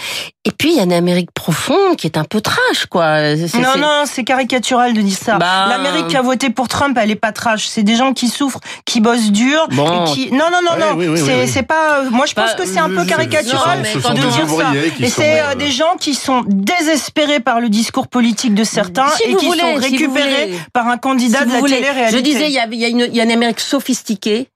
Et 0.46 0.50
puis 0.50 0.72
il 0.72 0.76
y 0.76 0.80
a 0.80 0.82
une 0.82 0.92
Amérique 0.92 1.30
profonde 1.32 1.96
qui 1.96 2.06
est 2.06 2.18
un 2.18 2.24
peu 2.24 2.40
trash, 2.40 2.86
quoi. 2.90 3.34
Non, 3.34 3.78
non, 3.78 4.04
c'est 4.06 4.24
caricatural 4.24 4.92
de 4.92 5.00
dire 5.00 5.16
ça. 5.16 5.38
Bah... 5.38 5.66
L'Amérique 5.68 6.08
qui 6.08 6.16
a 6.16 6.22
voté 6.22 6.50
pour 6.50 6.68
Trump, 6.68 6.96
elle 7.00 7.10
est 7.10 7.16
pas 7.16 7.32
trash. 7.32 7.66
C'est 7.66 7.82
des 7.82 7.96
gens 7.96 8.12
qui 8.12 8.28
souffrent, 8.28 8.60
qui 8.84 9.00
bossent 9.00 9.30
dur, 9.30 9.66
bon. 9.70 10.04
et 10.04 10.10
qui. 10.10 10.32
Non, 10.32 10.46
non, 10.52 10.60
non, 10.62 10.78
non. 10.78 10.94
Oui, 10.96 11.08
oui, 11.08 11.18
c'est, 11.46 11.62
pas. 11.62 12.02
Moi, 12.10 12.26
je 12.26 12.34
pense 12.34 12.50
bah, 12.50 12.56
que 12.58 12.66
c'est 12.66 12.78
un 12.78 12.88
peu 12.88 13.04
caricatural 13.04 13.82
de 13.82 14.30
dire 14.30 14.48
ça. 14.48 14.72
Et 15.00 15.08
c'est 15.08 15.40
euh... 15.40 15.54
des 15.54 15.70
gens 15.70 15.96
qui 15.98 16.14
sont 16.14 16.42
désespérés 16.46 17.40
par 17.40 17.60
le 17.60 17.68
discours 17.68 18.08
politique 18.08 18.54
de 18.54 18.64
certains 18.64 19.08
si 19.08 19.22
et 19.24 19.36
qui 19.36 19.46
voulez, 19.46 19.60
sont 19.60 19.74
récupérés 19.74 20.52
si 20.52 20.58
par 20.72 20.88
un 20.88 20.93
candidat 20.96 21.40
si 21.40 21.46
de 21.46 21.52
la 21.52 21.62
télé-réalité. 21.62 22.16
Je 22.16 22.22
disais, 22.22 22.46
il 22.46 22.52
y 22.52 22.58
a, 22.58 22.66
il 22.70 22.78
y 22.78 22.84
a 22.84 22.88
une, 22.88 23.00
il 23.00 23.16
y 23.16 23.20
a 23.20 23.24
une 23.24 23.32
Amérique 23.32 23.60
sophistiquée 23.60 24.48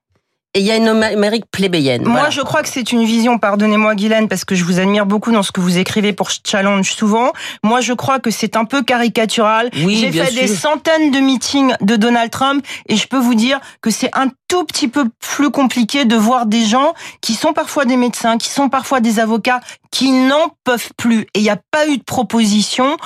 et 0.55 0.61
il 0.61 0.65
y 0.65 0.71
a 0.71 0.77
une 0.77 0.87
Amérique 0.87 1.45
plébéienne. 1.51 2.01
Moi, 2.03 2.13
voilà. 2.13 2.29
je 2.31 2.41
crois 2.41 2.63
que 2.63 2.69
c'est 2.69 2.91
une 2.91 3.03
vision, 3.03 3.37
pardonnez-moi 3.37 3.93
Guylaine, 3.93 4.27
parce 4.27 4.45
que 4.45 4.55
je 4.55 4.63
vous 4.63 4.79
admire 4.79 5.05
beaucoup 5.05 5.31
dans 5.31 5.43
ce 5.43 5.51
que 5.51 5.61
vous 5.61 5.77
écrivez 5.77 6.11
pour 6.11 6.31
Challenge 6.43 6.91
souvent. 6.91 7.33
Moi, 7.63 7.81
je 7.81 7.93
crois 7.93 8.17
que 8.19 8.31
c'est 8.31 8.55
un 8.55 8.65
peu 8.65 8.81
caricatural. 8.81 9.69
Oui, 9.85 9.97
J'ai 9.97 10.11
fait 10.11 10.31
sûr. 10.31 10.41
des 10.41 10.47
centaines 10.47 11.11
de 11.11 11.19
meetings 11.19 11.75
de 11.81 11.95
Donald 11.97 12.31
Trump 12.31 12.65
et 12.87 12.95
je 12.95 13.07
peux 13.07 13.19
vous 13.19 13.35
dire 13.35 13.59
que 13.81 13.91
c'est 13.91 14.09
un 14.17 14.29
tout 14.47 14.63
petit 14.63 14.87
peu 14.87 15.05
plus 15.19 15.51
compliqué 15.51 16.05
de 16.05 16.15
voir 16.15 16.47
des 16.47 16.65
gens 16.65 16.95
qui 17.21 17.35
sont 17.35 17.53
parfois 17.53 17.85
des 17.85 17.97
médecins, 17.97 18.39
qui 18.39 18.49
sont 18.49 18.69
parfois 18.69 19.01
des 19.01 19.19
avocats, 19.19 19.59
qui 19.91 20.11
n'en 20.11 20.55
peuvent 20.63 20.89
plus. 20.97 21.27
Et 21.35 21.39
il 21.39 21.43
n'y 21.43 21.51
a 21.51 21.59
pas 21.69 21.87
eu 21.87 21.97
de 21.99 22.03
proposition 22.03 22.97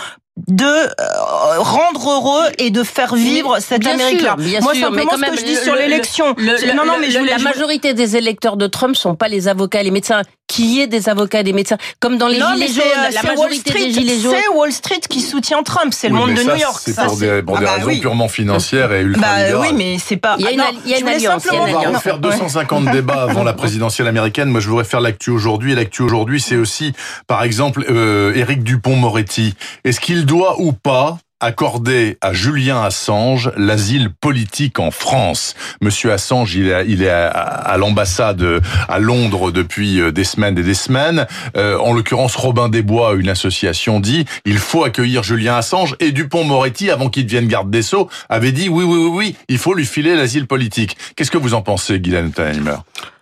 de 0.48 0.66
euh, 0.66 1.60
rendre 1.60 2.10
heureux 2.10 2.52
et 2.58 2.72
de 2.72 2.84
faire 2.84 3.14
vivre 3.14 3.60
cette 3.60 3.86
Amérique-là. 3.86 4.36
Moi, 4.62 4.74
sûr, 4.74 4.88
simplement, 4.88 5.12
ce 5.16 5.32
que 5.32 5.40
je 5.40 5.46
dis 5.46 5.56
sur 5.56 5.76
l'élection, 5.76 6.36
non, 6.38 6.86
non, 6.86 6.98
mais 7.00 7.12
je 7.12 7.20
voulais, 7.20 7.32
la 7.32 7.38
majorité 7.38 7.94
des 7.94 8.18
électeurs 8.18 8.58
de 8.58 8.68
Trump 8.68 8.96
sont 8.96 9.16
pas 9.16 9.28
les 9.28 9.48
avocats 9.48 9.84
les 9.84 9.92
médecins. 9.92 10.22
Qui 10.54 10.82
est 10.82 10.88
des 10.88 11.10
avocats 11.10 11.40
et 11.40 11.44
des 11.44 11.52
médecins 11.52 11.80
Comme 12.00 12.20
dans 12.20 12.28
les 12.28 12.36
gilets 12.36 12.68
jaunes, 12.68 12.84
euh, 12.96 13.10
la 13.12 13.24
majorité 13.24 13.74
des 13.74 13.92
gilets 13.92 14.20
jaunes. 14.20 14.36
C'est 14.40 14.56
Wall 14.56 14.72
Street 14.72 15.00
qui 15.10 15.20
soutient 15.20 15.64
Trump, 15.64 15.92
c'est 15.92 16.10
le 16.10 16.14
monde 16.14 16.36
de 16.36 16.44
New 16.44 16.56
York. 16.56 16.80
C'est 16.86 16.96
pour 16.96 17.18
des, 17.18 17.42
pour 17.42 17.58
des 17.58 17.66
ah 17.66 17.80
bah 17.80 17.84
raisons 17.84 18.00
purement 18.00 18.28
financières 18.28 18.94
et 18.94 19.02
ultra 19.02 19.22
bah, 19.24 19.60
Oui, 19.60 19.70
mais 19.76 19.98
c'est 19.98 20.18
pas. 20.18 20.36
Il 20.38 20.46
y 20.46 20.48
a 20.48 20.52
une, 20.52 20.60
ah 20.60 20.70
il 20.86 20.92
y 20.92 20.94
a 20.94 21.00
une 21.00 21.08
alliance. 21.08 21.48
On 21.52 21.66
va 21.66 21.90
refaire 21.90 22.20
250 22.20 22.86
débats 22.92 23.24
avant 23.24 23.44
la 23.44 23.54
présidentielle 23.54 24.08
américaine. 24.08 24.50
Moi, 24.50 24.60
je 24.60 24.70
voudrais 24.70 24.84
faire 24.84 25.02
l'actu 25.02 25.32
aujourd'hui. 25.32 25.72
Et 25.72 25.76
l'actu 25.76 26.04
aujourd'hui, 26.04 26.40
c'est 26.40 26.58
aussi, 26.58 26.94
par 27.26 27.42
exemple, 27.42 27.84
euh, 27.90 28.36
Éric 28.36 28.64
Dupont-Moretti. 28.64 29.56
Est-ce 29.84 30.00
qu'il 30.00 30.28
doit 30.28 30.62
ou 30.62 30.72
pas 30.72 31.18
accorder 31.44 32.18
à 32.22 32.32
Julien 32.32 32.82
Assange 32.82 33.52
l'asile 33.58 34.10
politique 34.10 34.80
en 34.80 34.92
France. 34.92 35.56
Monsieur 35.82 36.14
Assange, 36.14 36.56
il 36.56 36.70
est, 36.70 36.86
il 36.88 37.04
est 37.04 37.10
à, 37.10 37.76
l'ambassade 37.78 38.62
à 38.88 39.00
Londres 39.00 39.52
depuis 39.52 40.00
euh, 40.00 40.12
des 40.12 40.24
semaines 40.24 40.58
et 40.58 40.64
des 40.64 40.74
semaines. 40.74 41.28
Euh, 41.58 41.78
en 41.80 41.94
l'occurrence, 41.94 42.38
Robin 42.38 42.70
Desbois, 42.70 43.16
une 43.16 43.28
association, 43.28 44.00
dit 44.00 44.26
il 44.46 44.58
faut 44.58 44.86
accueillir 44.86 45.24
Julien 45.24 45.58
Assange 45.58 45.96
et 46.00 46.12
Dupont-Moretti, 46.12 46.90
avant 46.90 47.10
qu'il 47.10 47.26
devienne 47.26 47.48
garde 47.48 47.70
des 47.70 47.82
Sceaux, 47.82 48.10
avait 48.30 48.54
dit 48.54 48.70
oui, 48.70 48.86
oui, 48.86 48.98
oui, 48.98 49.12
oui, 49.14 49.36
il 49.50 49.58
faut 49.58 49.74
lui 49.74 49.86
filer 49.86 50.16
l'asile 50.16 50.48
politique. 50.48 50.96
Qu'est-ce 51.18 51.32
que 51.32 51.38
vous 51.38 51.54
en 51.54 51.62
pensez, 51.62 52.00
Guylaine 52.00 52.32
Tannheimer 52.32 52.78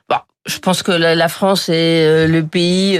bah, 0.09 0.25
je 0.45 0.59
pense 0.59 0.83
que 0.83 0.91
la 0.91 1.27
France 1.27 1.69
est 1.69 2.05
euh, 2.05 2.27
le 2.27 2.43
pays 2.43 2.99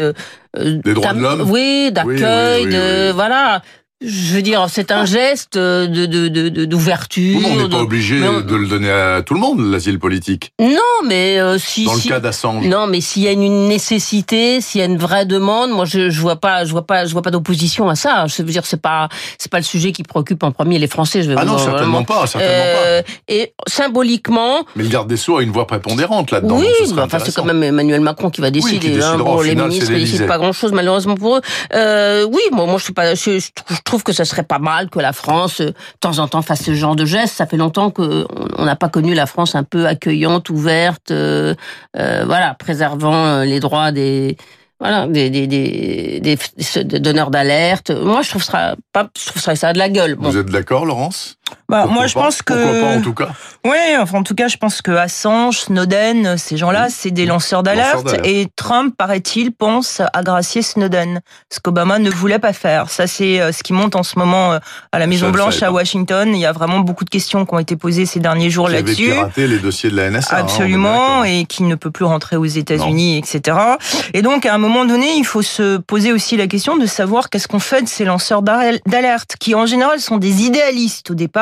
des 0.58 0.94
droits 0.94 1.14
de 1.14 1.20
l'homme? 1.20 1.50
Oui, 1.50 1.92
d'accueil, 1.92 2.66
de 2.66 3.12
voilà. 3.12 3.62
Je 4.04 4.34
veux 4.34 4.42
dire, 4.42 4.66
c'est 4.68 4.92
un 4.92 5.06
geste 5.06 5.58
de 5.58 6.66
d'ouverture. 6.66 7.40
De, 7.40 7.44
de, 7.44 7.50
on 7.52 7.56
n'est 7.56 7.70
pas 7.70 7.82
obligé 7.82 8.20
de 8.20 8.56
le 8.56 8.68
donner 8.68 8.90
à 8.90 9.22
tout 9.22 9.36
le 9.36 9.40
monde, 9.40 9.60
l'asile 9.72 10.00
politique. 10.00 10.54
Non, 10.60 10.80
mais 11.06 11.40
euh, 11.40 11.60
si 11.60 11.86
dans 11.86 11.94
le 11.94 12.10
cas 12.10 12.20
d'Assange. 12.20 12.66
Non, 12.66 12.88
mais 12.88 13.00
s'il 13.00 13.22
y 13.22 13.28
a 13.28 13.32
une 13.32 13.68
nécessité, 13.68 14.60
s'il 14.60 14.80
y 14.80 14.82
a 14.82 14.88
une 14.88 14.98
vraie 14.98 15.28
demande, 15.28 15.70
moi 15.70 15.86
je, 15.86 16.10
je 16.10 16.20
vois 16.20 16.38
pas, 16.38 16.66
je 16.66 16.72
vois 16.72 16.88
pas, 16.88 17.06
je 17.06 17.14
vois 17.14 17.22
pas 17.22 17.30
d'opposition 17.30 17.90
à 17.90 17.96
ça. 17.96 18.26
Je 18.26 18.42
veux 18.42 18.52
dire, 18.52 18.66
c'est 18.66 18.82
pas 18.82 19.08
c'est 19.38 19.52
pas 19.52 19.60
le 19.60 19.64
sujet 19.64 19.92
qui 19.92 20.02
préoccupe 20.02 20.42
en 20.42 20.52
premier 20.52 20.80
les 20.80 20.88
Français. 20.88 21.22
Je 21.22 21.30
vais 21.30 21.36
ah 21.38 21.46
non, 21.46 21.60
certainement 21.60 22.04
pas, 22.04 22.26
certainement 22.26 22.82
euh, 22.86 23.02
pas. 23.04 23.08
Et 23.28 23.54
symboliquement. 23.68 24.66
Mais 24.76 24.84
le 24.84 24.90
garde 24.90 25.10
des 25.10 25.18
Sceaux 25.18 25.38
a 25.38 25.44
une 25.44 25.52
voix 25.52 25.68
prépondérante 25.68 26.32
là-dedans. 26.32 26.58
Oui, 26.58 26.68
enfin 26.98 27.20
c'est 27.24 27.36
quand 27.36 27.46
même 27.46 27.62
Emmanuel 27.62 28.02
Macron 28.02 28.32
qui 28.32 28.42
va 28.42 28.50
décider. 28.50 28.96
Oui, 28.96 29.04
hein. 29.04 29.18
bon, 29.18 29.42
les 29.42 29.54
ministres, 29.54 29.92
ils 29.92 30.00
décident 30.00 30.26
pas 30.26 30.40
grand-chose 30.40 30.72
malheureusement 30.72 31.16
pour 31.16 31.38
eux. 31.38 31.42
Euh, 31.76 32.26
oui, 32.32 32.42
moi, 32.52 32.66
moi 32.66 32.78
je 32.80 32.86
suis 32.86 32.94
pas, 32.94 33.14
je, 33.14 33.38
je 33.40 33.78
trouve 33.92 34.04
que 34.04 34.14
ça 34.14 34.24
serait 34.24 34.44
pas 34.44 34.60
mal 34.60 34.90
que 34.90 35.00
la 35.00 35.12
France, 35.12 35.60
euh, 35.60 35.66
de 35.66 35.74
temps 36.00 36.20
en 36.20 36.28
temps, 36.30 36.42
fasse 36.42 36.64
ce 36.64 36.74
genre 36.74 36.96
de 36.96 37.04
geste. 37.04 37.36
Ça 37.36 37.46
fait 37.46 37.58
longtemps 37.58 37.92
qu'on 37.92 38.26
n'a 38.60 38.78
pas 38.78 38.88
connu 38.88 39.14
la 39.14 39.26
France 39.26 39.54
un 39.54 39.64
peu 39.64 39.86
accueillante, 39.86 40.50
ouverte, 40.50 41.12
euh, 41.12 41.56
euh, 41.98 42.24
voilà, 42.26 42.54
préservant 42.54 43.42
les 43.42 43.60
droits 43.60 43.92
des 43.92 44.38
voilà, 44.80 45.06
des 45.08 46.38
donneurs 46.86 47.30
d'alerte. 47.30 47.92
Moi, 47.92 48.24
je 48.24 48.30
trouve 48.30 48.44
ça 48.44 48.76
pas, 48.94 49.10
je 49.16 49.28
trouve 49.28 49.42
ça, 49.42 49.56
ça 49.56 49.68
a 49.68 49.74
de 49.74 49.78
la 49.78 49.90
gueule. 49.90 50.16
Vous 50.18 50.38
êtes 50.38 50.48
d'accord, 50.48 50.86
Laurence? 50.86 51.38
Bah, 51.72 51.86
moi, 51.86 52.06
je 52.06 52.14
pense 52.14 52.42
que. 52.42 52.54
Pourquoi 52.54 52.82
pas, 52.82 52.98
en 52.98 53.02
tout 53.02 53.14
cas 53.14 53.30
Oui, 53.66 53.78
enfin, 54.00 54.20
en 54.20 54.24
tout 54.24 54.36
cas, 54.36 54.50
je 54.50 54.58
pense 54.58 54.82
que 54.82 54.92
Assange, 54.92 55.60
Snowden, 55.60 56.38
ces 56.38 56.58
gens-là, 56.58 56.88
c'est 56.90 57.12
des 57.12 57.26
lanceurs 57.26 57.64
d'alerte. 57.64 58.16
Et 58.26 58.48
Trump, 58.56 58.94
paraît-il, 58.98 59.54
pense 59.54 60.02
à 60.14 60.22
gracier 60.22 60.62
Snowden, 60.62 61.22
ce 61.50 61.60
qu'Obama 61.60 62.00
ne 62.00 62.10
voulait 62.10 62.40
pas 62.40 62.54
faire. 62.54 62.90
Ça, 62.90 63.08
c'est 63.08 63.40
euh, 63.40 63.52
ce 63.52 63.64
qui 63.64 63.74
monte 63.74 63.96
en 63.96 64.04
ce 64.04 64.20
moment 64.20 64.54
euh, 64.54 64.60
à 64.92 65.00
la 65.00 65.08
Maison 65.08 65.30
Blanche, 65.30 65.64
à 65.64 65.72
Washington. 65.72 66.30
Il 66.34 66.40
y 66.40 66.46
a 66.46 66.52
vraiment 66.52 66.80
beaucoup 66.80 67.06
de 67.06 67.10
questions 67.10 67.46
qui 67.46 67.54
ont 67.54 67.60
été 67.60 67.76
posées 67.76 68.06
ces 68.06 68.20
derniers 68.20 68.50
jours 68.50 68.68
là-dessus. 68.68 69.12
piraté 69.12 69.48
les 69.48 69.60
dossiers 69.60 69.90
de 69.90 69.96
la 69.96 70.10
NSA. 70.10 70.36
Hein, 70.36 70.40
Absolument, 70.42 71.24
et 71.24 71.46
qui 71.46 71.64
ne 71.64 71.76
peut 71.76 71.92
plus 71.92 72.06
rentrer 72.06 72.36
aux 72.36 72.46
États-Unis, 72.46 73.18
etc. 73.18 73.58
Et 74.14 74.22
donc, 74.22 74.46
à 74.46 74.54
un 74.54 74.58
moment 74.58 74.86
donné, 74.86 75.16
il 75.16 75.26
faut 75.26 75.42
se 75.42 75.78
poser 75.78 76.12
aussi 76.12 76.36
la 76.36 76.48
question 76.48 76.76
de 76.76 76.86
savoir 76.86 77.30
qu'est-ce 77.30 77.48
qu'on 77.48 77.60
fait 77.60 77.82
de 77.82 77.88
ces 77.88 78.04
lanceurs 78.04 78.42
d'alerte, 78.42 79.36
qui 79.40 79.56
en 79.56 79.66
général 79.66 80.00
sont 80.00 80.18
des 80.18 80.44
idéalistes 80.44 81.12
au 81.12 81.16
départ 81.16 81.41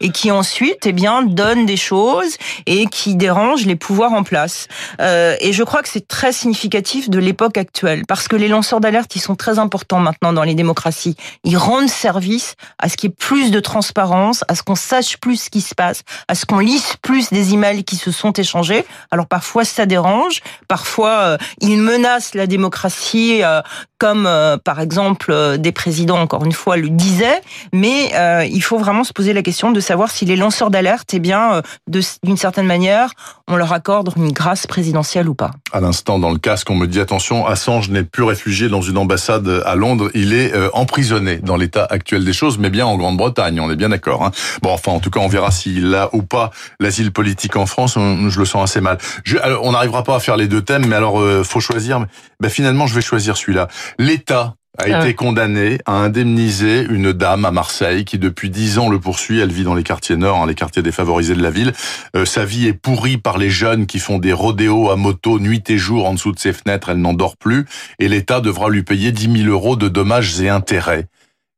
et 0.00 0.10
qui 0.10 0.30
ensuite, 0.30 0.86
eh 0.86 0.92
bien, 0.92 1.22
donnent 1.22 1.66
des 1.66 1.76
choses 1.76 2.36
et 2.66 2.86
qui 2.86 3.16
dérangent 3.16 3.66
les 3.66 3.76
pouvoirs 3.76 4.12
en 4.12 4.22
place. 4.22 4.68
Euh, 5.00 5.36
et 5.40 5.52
je 5.52 5.62
crois 5.62 5.82
que 5.82 5.88
c'est 5.88 6.06
très 6.06 6.32
significatif 6.32 7.10
de 7.10 7.18
l'époque 7.18 7.56
actuelle 7.56 8.04
parce 8.06 8.28
que 8.28 8.36
les 8.36 8.48
lanceurs 8.48 8.80
d'alerte, 8.80 9.14
ils 9.16 9.20
sont 9.20 9.36
très 9.36 9.58
importants 9.58 10.00
maintenant 10.00 10.32
dans 10.32 10.44
les 10.44 10.54
démocraties. 10.54 11.16
Ils 11.44 11.56
rendent 11.56 11.88
service 11.88 12.54
à 12.78 12.88
ce 12.88 12.96
qu'il 12.96 13.10
y 13.10 13.12
ait 13.12 13.16
plus 13.18 13.50
de 13.50 13.60
transparence, 13.60 14.44
à 14.48 14.54
ce 14.54 14.62
qu'on 14.62 14.74
sache 14.74 15.16
plus 15.18 15.36
ce 15.36 15.50
qui 15.50 15.60
se 15.60 15.74
passe, 15.74 16.02
à 16.28 16.34
ce 16.34 16.46
qu'on 16.46 16.58
lise 16.58 16.94
plus 17.02 17.30
des 17.30 17.54
emails 17.54 17.84
qui 17.84 17.96
se 17.96 18.10
sont 18.10 18.32
échangés. 18.32 18.84
Alors 19.10 19.26
parfois 19.26 19.64
ça 19.64 19.86
dérange, 19.86 20.40
parfois 20.68 21.10
euh, 21.10 21.36
ils 21.60 21.78
menacent 21.78 22.34
la 22.34 22.46
démocratie 22.46 23.42
euh, 23.42 23.60
comme 24.02 24.26
euh, 24.26 24.56
par 24.56 24.80
exemple 24.80 25.30
euh, 25.30 25.56
des 25.56 25.70
présidents, 25.70 26.20
encore 26.20 26.44
une 26.44 26.52
fois, 26.52 26.76
le 26.76 26.88
disaient, 26.88 27.40
mais 27.72 28.10
euh, 28.14 28.44
il 28.44 28.60
faut 28.60 28.76
vraiment 28.76 29.04
se 29.04 29.12
poser 29.12 29.31
la 29.32 29.42
question 29.42 29.72
de 29.72 29.80
savoir 29.80 30.10
si 30.10 30.24
les 30.24 30.36
lanceurs 30.36 30.70
d'alerte, 30.70 31.14
eh 31.14 31.18
bien, 31.18 31.62
d'une 31.88 32.36
certaine 32.36 32.66
manière, 32.66 33.10
on 33.48 33.56
leur 33.56 33.72
accorde 33.72 34.12
une 34.16 34.32
grâce 34.32 34.66
présidentielle 34.66 35.28
ou 35.28 35.34
pas. 35.34 35.50
À 35.72 35.80
l'instant, 35.80 36.18
dans 36.18 36.30
le 36.30 36.38
casque, 36.38 36.70
on 36.70 36.74
me 36.74 36.86
dit 36.86 37.00
attention, 37.00 37.46
Assange 37.46 37.88
n'est 37.90 38.04
plus 38.04 38.22
réfugié 38.22 38.68
dans 38.68 38.82
une 38.82 38.98
ambassade 38.98 39.62
à 39.64 39.74
Londres, 39.74 40.10
il 40.14 40.32
est 40.32 40.52
emprisonné 40.72 41.38
dans 41.38 41.56
l'état 41.56 41.86
actuel 41.88 42.24
des 42.24 42.32
choses, 42.32 42.58
mais 42.58 42.70
bien 42.70 42.86
en 42.86 42.96
Grande-Bretagne, 42.96 43.60
on 43.60 43.70
est 43.70 43.76
bien 43.76 43.88
d'accord. 43.88 44.24
Hein 44.24 44.30
bon, 44.62 44.70
enfin, 44.70 44.92
en 44.92 45.00
tout 45.00 45.10
cas, 45.10 45.20
on 45.20 45.28
verra 45.28 45.50
s'il 45.50 45.94
a 45.94 46.08
ou 46.12 46.22
pas 46.22 46.50
l'asile 46.80 47.12
politique 47.12 47.56
en 47.56 47.66
France. 47.66 47.94
Je 47.94 48.38
le 48.38 48.44
sens 48.44 48.62
assez 48.62 48.80
mal. 48.80 48.98
Je, 49.24 49.38
alors, 49.38 49.64
on 49.64 49.72
n'arrivera 49.72 50.02
pas 50.02 50.16
à 50.16 50.20
faire 50.20 50.36
les 50.36 50.48
deux 50.48 50.62
thèmes, 50.62 50.86
mais 50.86 50.96
alors, 50.96 51.22
faut 51.44 51.60
choisir. 51.60 52.06
Ben, 52.40 52.48
finalement, 52.48 52.86
je 52.86 52.94
vais 52.94 53.00
choisir 53.00 53.36
celui-là. 53.36 53.68
L'État 53.98 54.54
a 54.78 54.88
été 54.88 55.08
ah. 55.08 55.12
condamné 55.12 55.78
à 55.84 55.92
indemniser 55.92 56.82
une 56.82 57.12
dame 57.12 57.44
à 57.44 57.50
Marseille 57.50 58.04
qui 58.04 58.18
depuis 58.18 58.48
dix 58.48 58.78
ans 58.78 58.88
le 58.88 58.98
poursuit. 58.98 59.40
Elle 59.40 59.52
vit 59.52 59.64
dans 59.64 59.74
les 59.74 59.82
quartiers 59.82 60.16
nord, 60.16 60.38
hein, 60.38 60.46
les 60.46 60.54
quartiers 60.54 60.82
défavorisés 60.82 61.34
de 61.34 61.42
la 61.42 61.50
ville. 61.50 61.72
Euh, 62.16 62.24
sa 62.24 62.44
vie 62.44 62.66
est 62.66 62.72
pourrie 62.72 63.18
par 63.18 63.36
les 63.36 63.50
jeunes 63.50 63.86
qui 63.86 63.98
font 63.98 64.18
des 64.18 64.32
rodéos 64.32 64.90
à 64.90 64.96
moto 64.96 65.38
nuit 65.38 65.62
et 65.68 65.78
jour 65.78 66.06
en 66.06 66.14
dessous 66.14 66.32
de 66.32 66.38
ses 66.38 66.52
fenêtres. 66.52 66.88
Elle 66.88 67.00
n'en 67.00 67.12
dort 67.12 67.36
plus 67.36 67.66
et 67.98 68.08
l'État 68.08 68.40
devra 68.40 68.70
lui 68.70 68.82
payer 68.82 69.12
10 69.12 69.42
000 69.42 69.50
euros 69.50 69.76
de 69.76 69.88
dommages 69.88 70.40
et 70.40 70.48
intérêts. 70.48 71.06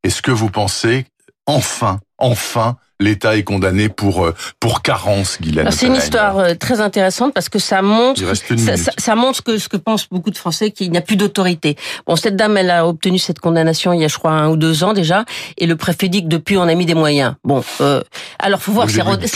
Est-ce 0.03 0.21
que 0.21 0.33
vous 0.33 0.51
pensez 0.51 1.07
enfin, 1.47 2.01
enfin, 2.19 2.77
l'État 3.01 3.37
est 3.37 3.43
condamné 3.43 3.89
pour 3.89 4.25
euh, 4.25 4.35
pour 4.61 4.83
carence, 4.83 5.39
Guylaine. 5.41 5.71
C'est 5.71 5.87
une 5.87 5.97
histoire 5.97 6.39
euh, 6.39 6.55
très 6.55 6.81
intéressante 6.81 7.35
parce 7.35 7.49
que 7.49 7.59
ça 7.59 7.83
montre 7.83 8.21
ça, 8.35 8.93
ça, 8.97 9.15
montre 9.15 9.37
ce 9.37 9.43
que 9.43 9.59
ce 9.59 9.69
que 9.69 9.77
pensent 9.77 10.09
beaucoup 10.09 10.31
de 10.31 10.37
Français 10.37 10.71
qu'il 10.71 10.91
n'y 10.91 10.99
a 10.99 11.01
plus 11.01 11.17
d'autorité. 11.17 11.77
Bon, 12.07 12.17
cette 12.17 12.37
dame, 12.37 12.57
elle 12.57 12.71
a 12.71 12.87
obtenu 12.87 13.19
cette 13.19 13.41
condamnation 13.41 13.93
il 13.93 14.01
y 14.01 14.05
a, 14.05 14.09
je 14.09 14.19
crois, 14.19 14.33
un 14.33 14.49
ou 14.49 14.57
deux 14.57 14.85
ans 14.85 14.93
déjà, 14.93 15.25
et 15.59 15.67
le 15.67 15.77
préfet 15.77 16.09
dit 16.09 16.23
que 16.23 16.29
depuis 16.29 16.57
on 16.57 16.63
a 16.63 16.75
mis 16.75 16.87
des 16.87 16.95
moyens. 16.95 17.35
Bon, 17.45 17.63
euh, 17.81 18.03
alors 18.39 18.61
faut 18.61 18.73
voir 18.73 18.87
rodéos. 18.87 19.29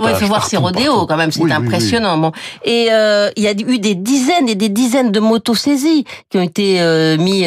Ouais, 0.00 0.14
faut 0.14 0.26
voir 0.26 0.46
ses 0.46 0.56
rodéos 0.56 1.06
quand 1.06 1.16
même, 1.16 1.32
c'est 1.32 1.50
impressionnant. 1.50 2.18
bon, 2.18 2.32
et 2.64 2.88
euh, 2.90 3.30
il 3.36 3.42
y 3.42 3.48
a 3.48 3.52
eu 3.52 3.78
des 3.78 3.94
dizaines 3.94 4.48
et 4.48 4.54
des 4.54 4.68
dizaines 4.68 5.12
de 5.12 5.20
motos 5.20 5.54
saisies 5.54 6.04
qui 6.30 6.38
ont 6.38 6.42
été 6.42 6.80
euh, 6.80 7.16
mis, 7.16 7.42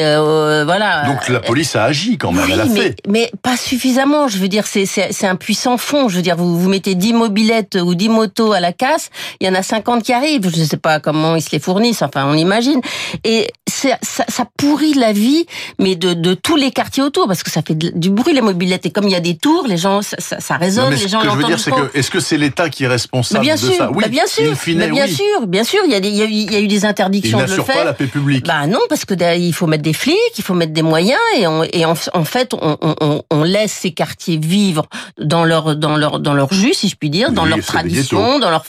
voilà. 0.66 1.06
Donc 1.06 1.30
la 1.30 1.40
police 1.40 1.76
a 1.76 1.86
agi 1.86 2.18
quand 2.18 2.32
même, 2.32 2.50
elle 2.52 2.62
a 2.62 2.66
mais, 2.66 2.82
fait. 2.82 2.96
Mais 3.08 3.32
pas 3.42 3.58
suffisamment. 3.58 4.28
Je 4.28 4.38
veux 4.38 4.48
dire, 4.48 4.66
c'est 4.68 4.86
c'est 4.86 5.28
un 5.28 5.36
sans 5.62 5.78
fond. 5.78 6.10
Je 6.10 6.18
veux 6.18 6.22
dire, 6.22 6.36
vous, 6.36 6.60
vous 6.60 6.70
mettez 6.70 6.96
10 6.96 7.14
mobilettes 7.14 7.78
ou 7.82 7.96
10 7.96 8.10
motos 8.10 8.54
à 8.54 8.60
la 8.60 8.74
casse, 8.74 9.10
il 9.40 9.48
y 9.48 9.50
en 9.50 9.56
a 9.56 9.64
50 9.64 10.04
qui 10.04 10.14
arrivent. 10.14 10.50
Je 10.50 10.60
ne 10.60 10.66
sais 10.66 10.78
pas 10.78 11.00
comment 11.00 11.36
ils 11.36 11.42
se 11.42 11.52
les 11.52 11.60
fournissent, 11.60 12.02
enfin, 12.02 12.26
on 12.28 12.34
imagine. 12.34 12.82
Et 13.24 13.52
ça, 13.70 13.98
ça, 14.02 14.46
pourrit 14.58 14.94
la 14.94 15.14
vie, 15.14 15.46
mais 15.80 15.96
de, 15.96 16.14
de, 16.14 16.34
tous 16.34 16.56
les 16.56 16.72
quartiers 16.72 17.04
autour, 17.04 17.28
parce 17.28 17.44
que 17.44 17.50
ça 17.50 17.62
fait 17.62 17.76
du 17.76 18.10
bruit, 18.10 18.34
les 18.34 18.42
mobilettes. 18.42 18.86
Et 18.86 18.92
comme 18.92 19.06
il 19.06 19.12
y 19.12 19.16
a 19.16 19.22
des 19.22 19.38
tours, 19.38 19.66
les 19.68 19.78
gens, 19.78 20.02
ça, 20.02 20.18
ça, 20.20 20.58
résonne, 20.58 20.92
les 20.92 21.08
gens 21.08 21.22
Ce 21.22 21.26
que 21.26 21.32
je 21.32 21.38
veux 21.38 21.44
dire, 21.44 21.60
c'est 21.60 21.72
que, 21.72 21.98
est-ce 21.98 22.12
que 22.12 22.20
c'est 22.20 22.38
l'État 22.38 22.70
qui 22.70 22.84
est 22.84 22.88
responsable 22.88 23.44
bien 23.44 23.56
de 23.56 23.60
sûr, 23.60 23.74
ça? 23.76 23.92
Oui, 23.92 24.04
bien 24.10 24.26
sûr, 24.28 24.54
bien 24.66 25.08
sûr, 25.08 25.48
bien 25.48 25.64
sûr, 25.64 25.82
il 25.86 25.92
y 25.92 25.96
a, 25.96 26.00
des, 26.00 26.10
il 26.10 26.52
y 26.52 26.56
a, 26.56 26.60
eu, 26.60 26.68
des 26.68 26.86
interdictions 26.86 27.40
de 27.40 27.44
le 27.44 27.64
faire. 27.64 27.76
pas 27.76 27.84
la 27.84 27.94
paix 27.94 28.08
publique. 28.08 28.46
Bah 28.46 28.68
non, 28.68 28.80
parce 28.90 29.06
que 29.06 29.14
il 29.38 29.54
faut 29.54 29.68
mettre 29.68 29.84
des 29.84 29.94
flics, 29.94 30.18
il 30.38 30.44
faut 30.44 30.54
mettre 30.54 30.74
des 30.74 30.82
moyens, 30.82 31.20
et, 31.38 31.48
on, 31.48 31.64
et 31.64 31.86
en, 31.86 31.94
en 32.14 32.26
fait, 32.26 32.54
on, 32.54 32.78
on, 32.82 33.22
on 33.30 33.44
laisse 33.44 33.72
ces 33.72 33.92
quartiers 33.92 34.38
vivre 34.38 34.88
dans 35.20 35.41
leur, 35.46 35.76
dans 35.76 35.98
leur, 35.98 36.20
dans 36.20 36.34
leur 36.34 36.54
jus, 36.54 36.74
si 36.74 36.88
je 36.90 36.96
puis 36.96 37.10
dire, 37.10 37.32
dans 37.32 37.46
leur 37.46 37.60
tradition, 37.60 38.40
dans 38.40 38.50
leur 38.50 38.66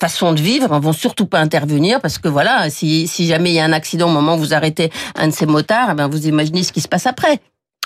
façon 0.00 0.32
de 0.32 0.40
vivre. 0.40 0.68
Ils 0.72 0.82
vont 0.82 0.92
surtout 0.92 1.26
pas 1.26 1.40
intervenir 1.40 2.00
parce 2.00 2.18
que 2.18 2.28
voilà, 2.28 2.70
si, 2.70 3.06
si 3.08 3.26
jamais 3.26 3.50
il 3.50 3.54
y 3.54 3.60
a 3.60 3.64
un 3.64 3.72
accident 3.72 4.08
au 4.08 4.12
moment 4.12 4.36
où 4.36 4.38
vous 4.38 4.54
arrêtez 4.54 4.90
un 5.16 5.28
de 5.28 5.32
ces 5.32 5.46
motards, 5.46 5.88
eh 5.92 5.94
ben 5.94 6.08
vous 6.08 6.26
imaginez 6.26 6.62
ce 6.62 6.72
qui 6.72 6.80
se 6.80 6.88
passe 6.88 7.06
après. 7.06 7.40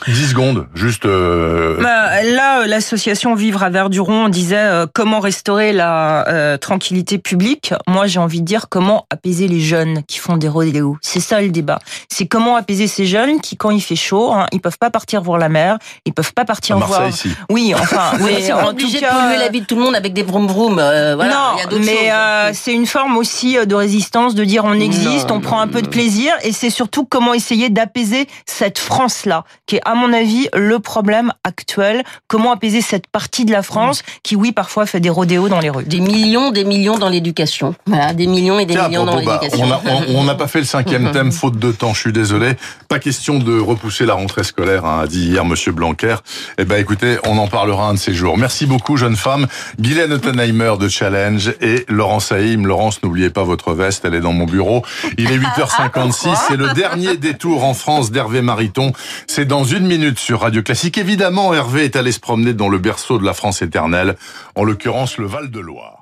10 0.07 0.30
secondes, 0.30 0.66
juste. 0.75 1.04
Euh... 1.04 1.80
Bah, 1.80 2.23
là, 2.23 2.66
l'association 2.66 3.35
Vivre 3.35 3.62
à 3.62 3.71
Verduron 3.71 4.28
disait 4.28 4.57
euh, 4.57 4.87
comment 4.92 5.21
restaurer 5.21 5.73
la 5.73 6.26
euh, 6.28 6.57
tranquillité 6.57 7.19
publique. 7.19 7.75
Moi, 7.87 8.07
j'ai 8.07 8.19
envie 8.19 8.40
de 8.40 8.47
dire 8.47 8.69
comment 8.71 9.07
apaiser 9.11 9.47
les 9.47 9.61
jeunes 9.61 10.02
qui 10.07 10.19
font 10.19 10.37
des 10.37 10.49
rodéos. 10.49 10.97
C'est 11.02 11.21
ça 11.21 11.40
le 11.40 11.50
débat. 11.50 11.78
C'est 12.09 12.26
comment 12.26 12.57
apaiser 12.57 12.87
ces 12.87 13.07
jeunes 13.07 13.40
qui, 13.40 13.57
quand 13.57 13.71
il 13.71 13.80
fait 13.80 13.97
chaud, 13.97 14.33
hein, 14.33 14.47
ils 14.52 14.61
peuvent 14.61 14.78
pas 14.78 14.90
partir 14.90 15.23
voir 15.23 15.38
la 15.38 15.49
mer, 15.49 15.78
ils 16.07 16.12
peuvent 16.12 16.33
pas 16.33 16.45
partir 16.45 16.76
à 16.76 16.80
Marseille, 16.80 16.99
voir. 16.99 17.09
Ici. 17.11 17.30
Oui, 17.50 17.75
enfin, 17.75 18.12
mais 18.21 18.52
en 18.52 18.69
obligé 18.69 18.99
tout 18.99 19.04
cas... 19.04 19.12
de 19.12 19.21
polluer 19.21 19.38
la 19.38 19.49
vie 19.49 19.61
de 19.61 19.66
tout 19.66 19.76
le 19.76 19.83
monde 19.83 19.95
avec 19.95 20.12
des 20.14 20.23
vroom 20.23 20.47
vroom. 20.47 20.78
Euh, 20.78 21.14
voilà, 21.14 21.35
non, 21.35 21.71
il 21.71 21.85
y 21.85 21.88
a 21.88 21.92
mais 21.92 22.12
euh, 22.12 22.50
c'est 22.54 22.73
une 22.73 22.87
forme 22.87 23.16
aussi 23.16 23.57
de 23.64 23.75
résistance, 23.75 24.35
de 24.35 24.45
dire 24.45 24.64
on 24.64 24.75
existe, 24.75 25.28
non, 25.28 25.37
on 25.37 25.40
prend 25.40 25.61
un 25.61 25.69
peu 25.69 25.83
de 25.83 25.88
plaisir, 25.88 26.33
et 26.42 26.52
c'est 26.52 26.71
surtout 26.71 27.04
comment 27.04 27.35
essayer 27.35 27.69
d'apaiser 27.69 28.26
cette 28.47 28.78
France-là, 28.78 29.45
qui 29.66 29.76
est 29.76 29.83
à 29.90 29.94
mon 29.94 30.12
avis 30.12 30.49
le 30.54 30.78
problème 30.78 31.32
actuel. 31.42 32.04
Comment 32.28 32.52
apaiser 32.52 32.80
cette 32.80 33.09
partie 33.09 33.44
de 33.44 33.50
la 33.50 33.62
France 33.62 34.02
qui, 34.23 34.37
oui, 34.37 34.52
parfois 34.52 34.87
fait 34.87 35.00
des 35.00 35.11
rodéos 35.11 35.49
dans 35.49 35.59
les 35.59 35.70
rues? 35.70 35.85
Des 35.85 35.99
millions, 35.99 36.52
des 36.52 36.64
millions 36.64 36.97
dans 36.97 37.09
l'éducation. 37.09 37.75
Voilà, 37.87 38.14
des 38.14 38.28
millions 38.28 38.61
et 38.61 38.66
des 38.66 38.75
Tiens, 38.75 38.88
millions 38.88 39.04
dans 39.04 39.20
bah, 39.23 39.40
l'éducation. 39.42 39.68
on 40.14 40.25
n'a 40.25 40.35
pas 40.37 40.47
fait 40.47 40.61
le 40.61 40.64
cinquième 40.64 41.11
thème, 41.11 41.32
faute 41.32 41.59
de 41.59 41.73
temps. 41.73 41.92
Je 41.92 42.00
suis 42.00 42.12
désolé. 42.12 42.52
Pas 42.88 43.00
question 43.00 43.40
de 43.40 43.59
repousser 43.59 44.06
la 44.06 44.14
rentrée 44.14 44.44
scolaire, 44.44 44.85
hein, 44.85 45.00
a 45.02 45.06
dit 45.09 45.26
hier 45.26 45.44
Monsieur 45.44 45.73
Blanquer. 45.73 46.16
Eh 46.59 46.64
ben, 46.64 46.76
écoutez, 46.76 47.18
on 47.26 47.37
en 47.38 47.49
parlera 47.49 47.88
un 47.88 47.94
de 47.94 47.99
ces 47.99 48.14
jours. 48.14 48.38
Merci 48.38 48.66
beaucoup, 48.66 48.97
jeune 48.97 49.16
femme. 49.16 49.49
Guylaine 49.80 50.12
Ottenheimer 50.12 50.75
de 50.78 50.88
Challenge 50.88 51.52
et 51.61 51.85
Laurence 51.88 52.30
Haïm. 52.30 52.66
Laurence, 52.66 53.02
n'oubliez 53.02 53.30
pas 53.30 53.42
votre 53.42 53.75
veste, 53.75 54.04
elle 54.04 54.14
est 54.14 54.20
dans 54.20 54.32
mon 54.32 54.44
bureau. 54.44 54.85
Il 55.18 55.32
est 55.32 55.38
8h56. 55.59 56.37
C'est 56.49 56.56
le 56.56 56.73
dernier 56.75 57.16
détour 57.16 57.64
en 57.64 57.75
France 57.75 58.12
d'Hervé 58.12 58.40
Mariton. 58.40 58.92
C'est 59.26 59.47
dans 59.47 59.64
une 59.64 59.80
minute 59.87 60.19
sur 60.19 60.41
Radio 60.41 60.63
Classique. 60.63 60.99
Évidemment, 60.99 61.55
Hervé 61.55 61.85
est 61.85 61.97
allé 61.97 62.13
se 62.13 62.21
promener 62.21 62.55
dans 62.55 62.69
le 62.69 62.79
berceau 62.79 63.19
de 63.19 63.25
la 63.25 63.35
France 63.35 63.63
éternelle, 63.63 64.17
en 64.55 64.65
l'occurrence 64.65 65.19
le 65.19 65.27
Val-de-Loire. 65.27 66.00